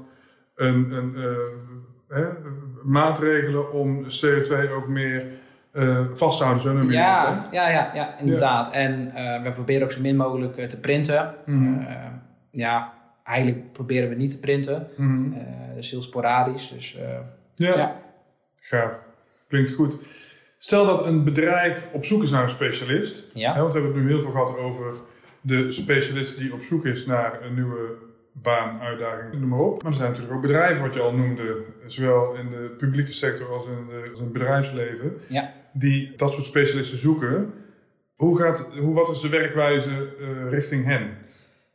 een, 0.55 0.93
een, 0.93 1.17
eh, 1.17 2.17
hè, 2.17 2.25
maatregelen 2.83 3.73
om 3.73 4.05
CO2 4.05 4.71
ook 4.73 4.89
meer 4.89 5.27
eh, 5.73 5.99
vast 6.15 6.39
te 6.39 6.45
houden. 6.45 6.63
Zo 6.63 6.91
ja, 6.93 7.49
ja, 7.51 7.69
ja, 7.69 7.91
ja, 7.95 8.19
inderdaad. 8.19 8.73
En 8.73 9.15
eh, 9.15 9.43
we 9.43 9.51
proberen 9.51 9.83
ook 9.83 9.93
zo 9.93 10.01
min 10.01 10.17
mogelijk 10.17 10.69
te 10.69 10.81
printen. 10.81 11.35
Mhm. 11.45 11.83
Ja, 12.51 12.93
eigenlijk 13.25 13.73
proberen 13.73 14.09
we 14.09 14.15
niet 14.15 14.31
te 14.31 14.39
printen. 14.39 14.89
Mhm. 14.97 15.33
Eh 15.33 15.61
dus 15.75 15.91
heel 15.91 16.03
sporadisch. 16.03 16.69
Dus 16.69 16.99
Ja. 17.55 17.77
ja. 17.77 17.97
gaaf. 18.61 19.05
Klinkt 19.49 19.73
goed. 19.73 19.97
Stel 20.59 20.87
dat 20.87 21.07
een 21.07 21.25
bedrijf 21.25 21.89
op 21.93 22.05
zoek 22.05 22.23
is 22.23 22.31
naar 22.31 22.43
een 22.43 22.49
specialist. 22.49 23.25
Ja. 23.33 23.55
Hè, 23.55 23.61
want 23.61 23.73
we 23.73 23.81
hebben 23.81 23.99
het 23.99 24.07
nu 24.07 24.15
heel 24.15 24.23
veel 24.23 24.31
gehad 24.31 24.57
over 24.57 24.93
de 25.41 25.71
specialist 25.71 26.39
die 26.39 26.53
op 26.53 26.63
zoek 26.63 26.85
is 26.87 27.07
naar 27.07 27.43
een 27.43 27.55
nieuwe 27.55 27.95
baan, 28.33 28.81
uitdaging, 28.81 29.33
noem 29.41 29.49
maar 29.49 29.59
op. 29.59 29.83
Maar 29.83 29.93
er 29.93 29.99
zijn 29.99 30.09
natuurlijk 30.09 30.37
ook 30.37 30.43
bedrijven, 30.43 30.83
wat 30.83 30.95
je 30.95 31.01
al 31.01 31.15
noemde, 31.15 31.57
zowel 31.87 32.35
in 32.35 32.51
de 32.51 32.75
publieke 32.79 33.13
sector 33.13 33.53
als 33.53 33.67
in, 33.67 33.87
de, 33.89 34.09
als 34.11 34.19
in 34.19 34.25
het 34.25 34.33
bedrijfsleven, 34.33 35.13
Ja. 35.29 35.53
die 35.73 36.13
dat 36.17 36.35
soort 36.35 36.47
specialisten 36.47 36.99
zoeken. 36.99 37.53
Hoe 38.17 38.39
gaat, 38.41 38.67
hoe, 38.79 38.95
wat 38.95 39.09
is 39.09 39.21
de 39.21 39.29
werkwijze 39.29 39.91
eh, 40.21 40.51
richting 40.51 40.85
hen? 40.85 41.17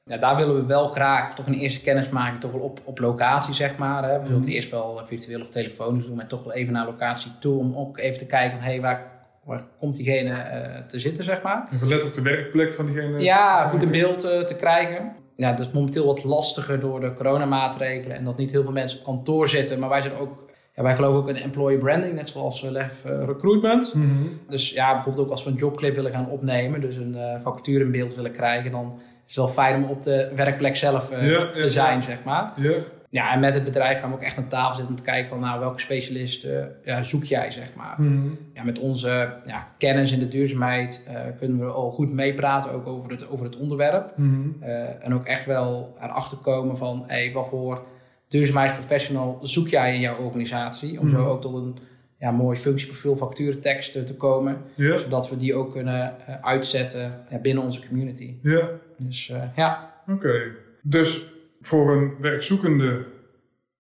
Ja, 0.03 0.17
daar 0.17 0.36
willen 0.36 0.55
we 0.55 0.65
wel 0.65 0.88
graag 0.88 1.36
toch 1.36 1.48
een 1.48 1.53
eerste 1.53 1.81
kennismaking 1.81 2.39
toch 2.41 2.51
wel 2.51 2.62
op, 2.62 2.79
op 2.84 3.00
locatie, 3.00 3.53
zeg 3.53 3.77
maar. 3.77 4.03
Hè. 4.03 4.19
We 4.19 4.25
zullen 4.25 4.39
het 4.39 4.45
Mhm. 4.48 4.55
eerst 4.55 4.72
wel 4.72 5.01
virtueel 5.05 5.39
of 5.41 5.50
telefonisch 5.50 6.05
doen, 6.05 6.15
maar 6.15 6.27
toch 6.27 6.43
wel 6.43 6.53
even 6.53 6.74
naar 6.74 6.86
locatie 6.86 7.31
toe 7.39 7.60
om 7.60 7.75
ook 7.75 7.98
even 7.98 8.17
te 8.17 8.25
kijken 8.25 8.57
van, 8.57 8.67
hey, 8.67 8.81
waar 8.81 9.12
waar 9.46 9.64
komt 9.80 9.96
diegene 9.96 10.32
eh, 10.32 10.82
te 10.82 11.00
zitten, 11.00 11.24
zeg 11.24 11.42
maar. 11.42 11.68
Even 11.74 11.88
letterlijk 11.88 12.18
de 12.18 12.30
werkplek 12.30 12.74
van 12.74 12.86
diegene. 12.86 13.20
Ja, 13.20 13.68
goed 13.68 13.84
in 13.84 13.92
beeld 13.92 14.24
eh, 14.24 14.42
te 14.42 14.56
krijgen. 14.56 15.16
Ja, 15.36 15.52
dat 15.52 15.68
is 15.68 15.74
momenteel 15.74 16.06
wat 16.06 16.24
lastiger 16.24 16.80
door 16.80 17.00
de 17.00 17.14
coronamaatregelen 17.14 18.18
en 18.18 18.24
dat 18.24 18.38
niet 18.38 18.52
heel 18.52 18.64
veel 18.64 18.72
mensen 18.72 19.00
op 19.00 19.06
kantoor 19.06 19.48
zitten. 19.48 19.80
Maar 19.80 19.90
wij 19.90 20.02
zijn 20.02 20.18
ook, 20.18 20.50
ja, 20.75 20.84
wij 20.84 20.96
geloven 20.96 21.20
ook 21.20 21.30
in 21.30 21.36
employee 21.36 21.78
branding, 21.78 22.14
net 22.14 22.30
zoals 22.30 22.64
uh, 22.64 22.72
Lef 22.72 23.06
uh, 23.06 23.24
Recruitment. 23.25 23.94
Mhm. 23.94 24.08
Dus 24.50 24.72
ja, 24.72 24.94
bijvoorbeeld 24.94 25.25
ook 25.25 25.32
als 25.32 25.44
we 25.44 25.50
een 25.50 25.56
jobclip 25.56 25.96
willen 25.96 26.12
gaan 26.12 26.30
opnemen, 26.30 26.82
dus 26.82 26.96
een 26.96 27.18
vacature 27.42 27.84
in 27.84 27.92
beeld 27.92 28.16
willen 28.16 28.32
krijgen, 28.32 28.72
dan 28.72 28.88
is 29.28 29.36
het 29.36 29.46
wel 29.46 29.48
fijn 29.48 29.84
om 29.84 29.90
op 29.90 30.04
de 30.04 30.32
werkplek 30.36 30.75
zelf 30.75 31.10
Ja, 31.10 31.22
ja, 31.22 31.52
te 31.52 31.70
zijn, 31.70 32.04
zeg 32.04 32.24
maar. 32.24 32.54
Ja. 32.56 32.74
Ja, 33.15 33.34
en 33.34 33.39
met 33.39 33.53
het 33.53 33.63
bedrijf 33.63 34.00
gaan 34.00 34.10
we 34.10 34.15
ook 34.15 34.22
echt 34.22 34.38
aan 34.38 34.48
tafel 34.48 34.75
zitten 34.75 34.89
om 34.89 34.95
te 34.95 35.03
kijken 35.03 35.29
van, 35.29 35.39
nou, 35.39 35.60
welke 35.60 35.79
specialisten 35.79 36.75
ja, 36.84 37.03
zoek 37.03 37.24
jij, 37.24 37.51
zeg 37.51 37.74
maar. 37.75 37.95
Mhm. 37.98 38.27
Ja, 38.53 38.63
met 38.63 38.79
onze 38.79 39.34
ja, 39.45 39.67
kennis 39.77 40.12
in 40.12 40.19
de 40.19 40.27
duurzaamheid 40.27 41.07
eh, 41.07 41.22
kunnen 41.39 41.60
we 41.60 41.65
al 41.65 41.91
goed 41.91 42.13
meepraten 42.13 42.72
ook 42.72 42.88
over 42.88 43.12
het, 43.12 43.29
over 43.29 43.45
het 43.45 43.57
onderwerp. 43.57 44.13
Mhm. 44.17 44.48
Eh, 44.60 45.05
en 45.05 45.13
ook 45.13 45.25
echt 45.25 45.45
wel 45.45 45.95
erachter 46.01 46.38
komen 46.38 46.77
van 46.77 47.03
hey, 47.07 47.31
wat 47.34 47.48
voor 47.48 47.86
duurzaamheidsprofessional 48.27 49.39
zoek 49.41 49.67
jij 49.67 49.93
in 49.93 50.00
jouw 50.00 50.17
organisatie. 50.17 51.00
Om 51.00 51.07
Mhm. 51.07 51.15
zo 51.15 51.25
ook 51.27 51.41
tot 51.41 51.55
een 51.55 51.77
ja, 52.19 52.31
mooi 52.31 52.57
functieprofiel 52.57 53.15
facturentekst 53.15 53.95
eh, 53.95 54.03
te 54.03 54.15
komen. 54.15 54.57
Zodat 54.77 55.29
we 55.29 55.38
die 55.38 55.53
ook 55.53 55.72
kunnen 55.72 56.27
eh, 56.27 56.36
uitzetten 56.41 57.25
binnen 57.41 57.63
onze 57.63 57.88
community. 57.88 58.36
Ja. 58.41 58.69
Dus 58.98 59.29
eh, 59.29 59.41
ja, 59.55 59.93
Oké. 60.07 60.51
Dus 60.81 61.34
voor 61.67 61.91
een 61.91 62.15
werkzoekende, 62.19 63.05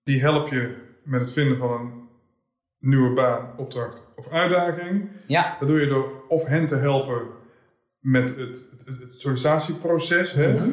die 0.03 0.21
help 0.21 0.47
je 0.47 0.75
met 1.03 1.21
het 1.21 1.31
vinden 1.31 1.57
van 1.57 1.71
een 1.81 1.91
nieuwe 2.79 3.13
baan, 3.13 3.49
opdracht 3.57 4.01
of 4.15 4.29
uitdaging. 4.31 5.09
ja, 5.27 5.55
Dat 5.59 5.67
doe 5.67 5.79
je 5.79 5.87
door 5.87 6.23
of 6.27 6.45
hen 6.45 6.67
te 6.67 6.75
helpen 6.75 7.21
met 7.99 8.29
het, 8.29 8.69
het, 8.85 8.97
het 8.99 9.13
sollicitatieproces. 9.21 10.31
Hè? 10.33 10.53
Mhm. 10.53 10.69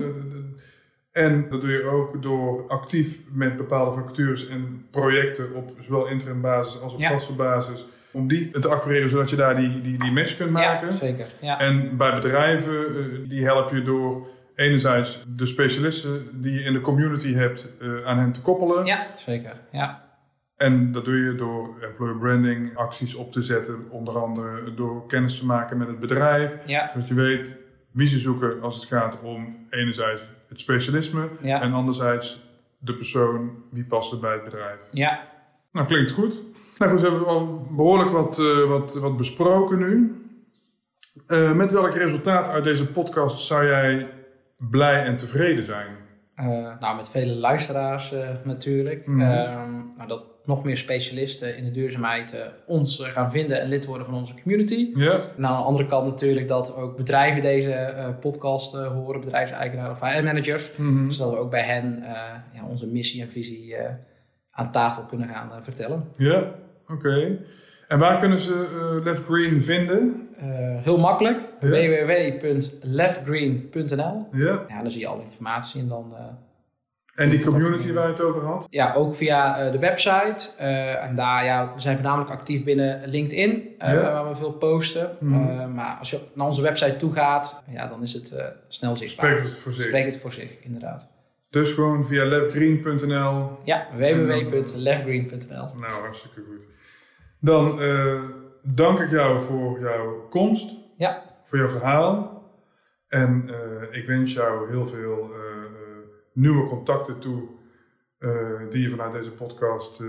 En 1.12 1.47
dat 1.50 1.61
doe 1.61 1.71
je 1.71 1.83
ook 1.85 2.23
door 2.23 2.69
actief 2.69 3.19
met 3.33 3.57
bepaalde 3.57 4.00
vacatures 4.00 4.49
en 4.49 4.87
projecten 4.90 5.54
op 5.54 5.73
zowel 5.78 6.07
interim 6.07 6.40
basis 6.40 6.81
als 6.81 6.92
op 6.95 7.00
Ja. 7.00 7.11
vaste 7.11 7.33
basis. 7.33 7.85
Om 8.11 8.28
die 8.28 8.50
te 8.50 8.69
acquireren 8.69 9.09
zodat 9.09 9.31
je 9.31 9.37
daar 9.37 9.57
die, 9.57 9.81
die, 9.81 9.99
die 9.99 10.12
match 10.12 10.37
kunt 10.37 10.50
maken. 10.50 10.87
ja 10.88 10.92
zeker. 10.95 11.26
Ja. 11.40 11.59
En 11.61 11.97
bij 11.97 12.14
bedrijven, 12.14 12.87
eh, 12.87 13.28
die 13.28 13.45
help 13.45 13.71
je 13.73 13.83
door 13.83 14.26
enerzijds 14.62 15.25
de 15.26 15.47
specialisten 15.47 16.28
die 16.42 16.52
je 16.52 16.61
in 16.62 16.73
de 16.73 16.81
community 16.81 17.33
hebt 17.33 17.69
eh, 17.81 18.04
aan 18.04 18.19
hen 18.19 18.33
te 18.33 18.40
koppelen. 18.40 18.85
ja, 18.85 19.07
zeker. 19.16 19.61
Ja, 19.73 20.04
En 20.57 20.92
dat 20.92 21.04
doe 21.04 21.16
je 21.16 21.35
door 21.35 21.81
employer 21.83 22.16
branding 22.19 22.76
acties 22.76 23.14
op 23.14 23.33
te 23.33 23.42
zetten. 23.42 23.87
Onder 23.90 24.19
andere 24.19 24.75
door 24.75 25.07
kennis 25.07 25.38
te 25.38 25.47
maken 25.47 25.78
met 25.78 25.88
het 25.88 26.00
bedrijf. 26.00 26.57
ja, 26.66 26.90
Zodat 26.92 27.09
je 27.09 27.14
weet 27.14 27.57
wie 27.90 28.07
ze 28.07 28.19
zoeken 28.19 28.62
als 28.62 28.75
het 28.75 28.85
gaat 28.85 29.21
om 29.23 29.66
enerzijds 29.71 30.23
het 30.49 30.61
specialisme. 30.61 31.28
Ja. 31.40 31.61
En 31.62 31.73
anderzijds 31.73 32.40
de 32.78 32.95
persoon, 32.95 33.50
wie 33.71 33.85
past 33.85 34.21
bij 34.21 34.33
het 34.33 34.45
bedrijf. 34.45 34.78
ja. 34.92 35.31
Nou, 35.71 35.87
klinkt 35.87 36.11
goed. 36.11 36.40
Nou 36.78 36.90
goed, 36.90 37.00
we 37.00 37.09
hebben 37.09 37.26
al 37.26 37.66
behoorlijk 37.71 38.11
wat, 38.11 38.38
eh, 38.38 38.69
wat, 38.69 38.95
wat 38.95 39.16
besproken 39.16 39.78
nu. 39.78 40.23
Eh, 41.26 41.52
met 41.52 41.73
welk 41.73 41.95
resultaat 41.95 42.49
uit 42.49 42.64
deze 42.64 42.87
podcast 42.90 43.47
zou 43.47 43.66
jij 43.66 44.11
blij 44.71 45.04
en 45.04 45.16
tevreden 45.16 45.64
zijn? 45.64 46.02
Eh, 46.35 46.81
nou, 46.81 46.97
met 46.97 47.11
vele 47.11 47.35
luisteraars 47.35 48.12
eh, 48.12 48.28
natuurlijk. 48.45 49.07
Mhm. 49.07 49.21
Ehm, 49.21 49.73
nou, 49.97 50.09
dat 50.09 50.31
nog 50.45 50.64
meer 50.64 50.76
specialisten 50.76 51.57
in 51.57 51.64
de 51.64 51.71
duurzaamheid 51.71 52.35
eh, 52.35 52.47
ons 52.66 53.00
gaan 53.02 53.31
vinden 53.31 53.61
en 53.61 53.69
lid 53.69 53.85
worden 53.85 54.07
van 54.07 54.14
onze 54.14 54.35
community. 54.42 54.90
Ja? 54.95 55.12
En 55.12 55.47
aan 55.47 55.57
de 55.57 55.64
andere 55.64 55.87
kant 55.87 56.07
natuurlijk 56.07 56.49
dat 56.49 56.76
ook 56.76 56.97
bedrijven 56.97 57.42
deze 57.42 58.16
podcast 58.21 58.75
horen, 58.75 59.21
bedrijfseigenaren 59.21 59.92
of 59.92 60.00
HR-managers. 60.00 60.76
Mhm. 60.76 61.11
Zodat 61.11 61.33
we 61.33 61.38
ook 61.38 61.50
bij 61.50 61.62
hen 61.62 62.04
ja, 62.52 62.66
onze 62.69 62.87
missie 62.87 63.23
en 63.23 63.31
visie 63.31 63.76
aan 64.50 64.71
tafel 64.71 65.02
kunnen 65.02 65.28
gaan 65.28 65.64
vertellen. 65.64 66.09
Ja, 66.16 66.54
oké. 66.88 67.38
En 67.93 67.99
waar 67.99 68.19
kunnen 68.19 68.39
ze 68.39 68.53
eh 68.99 69.05
Left 69.05 69.23
Green 69.25 69.63
vinden? 69.63 70.29
Eh, 70.39 70.47
heel 70.83 70.99
makkelijk, 70.99 71.39
Ja. 71.61 71.69
www.leftgreen.nl 71.69 74.29
Ja. 74.33 74.65
Ja, 74.69 74.83
dan 74.83 74.91
zie 74.91 75.01
je 75.01 75.07
alle 75.07 75.23
informatie 75.23 75.81
en 75.81 75.89
dan... 75.89 76.15
eh, 76.17 76.25
En 77.25 77.31
die 77.31 77.41
community 77.41 77.93
waar 77.93 78.07
je 78.07 78.13
het 78.13 78.23
over 78.23 78.43
had? 78.43 78.67
Ja, 78.71 78.93
ook 78.95 79.15
via 79.15 79.71
de 79.71 79.78
website. 79.78 80.57
En 81.00 81.15
daar, 81.15 81.45
ja, 81.45 81.73
we 81.75 81.81
zijn 81.81 81.95
voornamelijk 81.97 82.31
actief 82.31 82.65
binnen 82.65 83.00
LinkedIn, 83.09 83.69
Ja. 83.78 83.95
waar 84.13 84.28
we 84.28 84.35
veel 84.35 84.52
posten. 84.52 85.11
Mhm. 85.21 85.73
Maar 85.73 85.97
als 85.99 86.11
je 86.11 86.19
naar 86.35 86.47
onze 86.47 86.63
website 86.63 86.97
toe 86.97 87.13
gaat, 87.13 87.63
ja, 87.71 87.87
dan 87.87 88.02
is 88.02 88.13
het 88.13 88.35
snel 88.69 88.97
zichtbaar. 88.97 89.31
Spreekt 89.31 89.49
het 89.49 89.59
voor 89.59 89.73
zich. 89.73 89.85
Spreekt 89.87 90.13
het 90.13 90.21
voor 90.21 90.33
zich, 90.33 90.50
inderdaad. 90.61 91.11
Dus 91.50 91.73
gewoon 91.73 92.07
via 92.07 92.25
leftgreen.nl. 92.25 93.50
Ja, 93.65 93.87
www.leftgreen.nl. 93.97 95.69
Nou, 95.81 96.00
hartstikke 96.02 96.41
goed. 96.50 96.67
Dan 97.43 97.81
eh, 97.81 98.23
dank 98.63 98.99
ik 98.99 99.11
jou 99.11 99.41
voor 99.41 99.81
jouw 99.81 100.26
komst, 100.31 100.76
Ja, 100.97 101.23
voor 101.45 101.59
jouw 101.59 101.69
verhaal. 101.69 102.43
En 103.09 103.49
eh, 103.49 103.99
ik 103.99 104.07
wens 104.07 104.33
jou 104.33 104.71
heel 104.71 104.87
veel 104.87 105.31
eh, 105.35 105.39
nieuwe 106.33 106.69
contacten 106.69 107.19
toe 107.19 107.43
die 108.71 108.83
je 108.83 108.89
vanuit 108.89 109.13
deze 109.13 109.31
podcast 109.31 110.02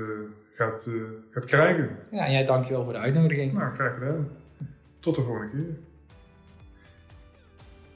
gaat, 0.56 0.90
gaat 1.32 1.46
krijgen. 1.46 1.98
ja, 2.12 2.26
en 2.26 2.32
jij 2.32 2.46
dankjewel 2.46 2.84
voor 2.84 2.94
de 2.94 3.00
uitnodiging. 3.00 3.54
Nou, 3.54 3.74
graag 3.74 3.94
gedaan. 3.94 4.30
Tot 5.00 5.16
de 5.16 5.22
volgende 5.22 5.50
keer. 5.50 5.78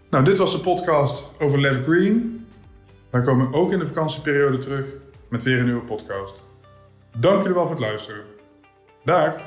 Nou, 0.09 0.23
dit 0.23 0.37
was 0.37 0.51
de 0.51 0.61
podcast 0.61 1.29
over 1.39 1.59
Left 1.59 1.83
Green. 1.83 2.47
Wij 3.09 3.21
komen 3.21 3.53
ook 3.53 3.71
in 3.71 3.79
de 3.79 3.87
vakantieperiode 3.87 4.57
terug 4.57 4.85
met 5.29 5.43
weer 5.43 5.59
een 5.59 5.65
nieuwe 5.65 5.83
podcast. 5.85 6.35
Dank 7.17 7.37
jullie 7.37 7.53
wel 7.53 7.67
voor 7.67 7.75
het 7.75 7.85
luisteren. 7.85 8.36
Dag! 9.07 9.39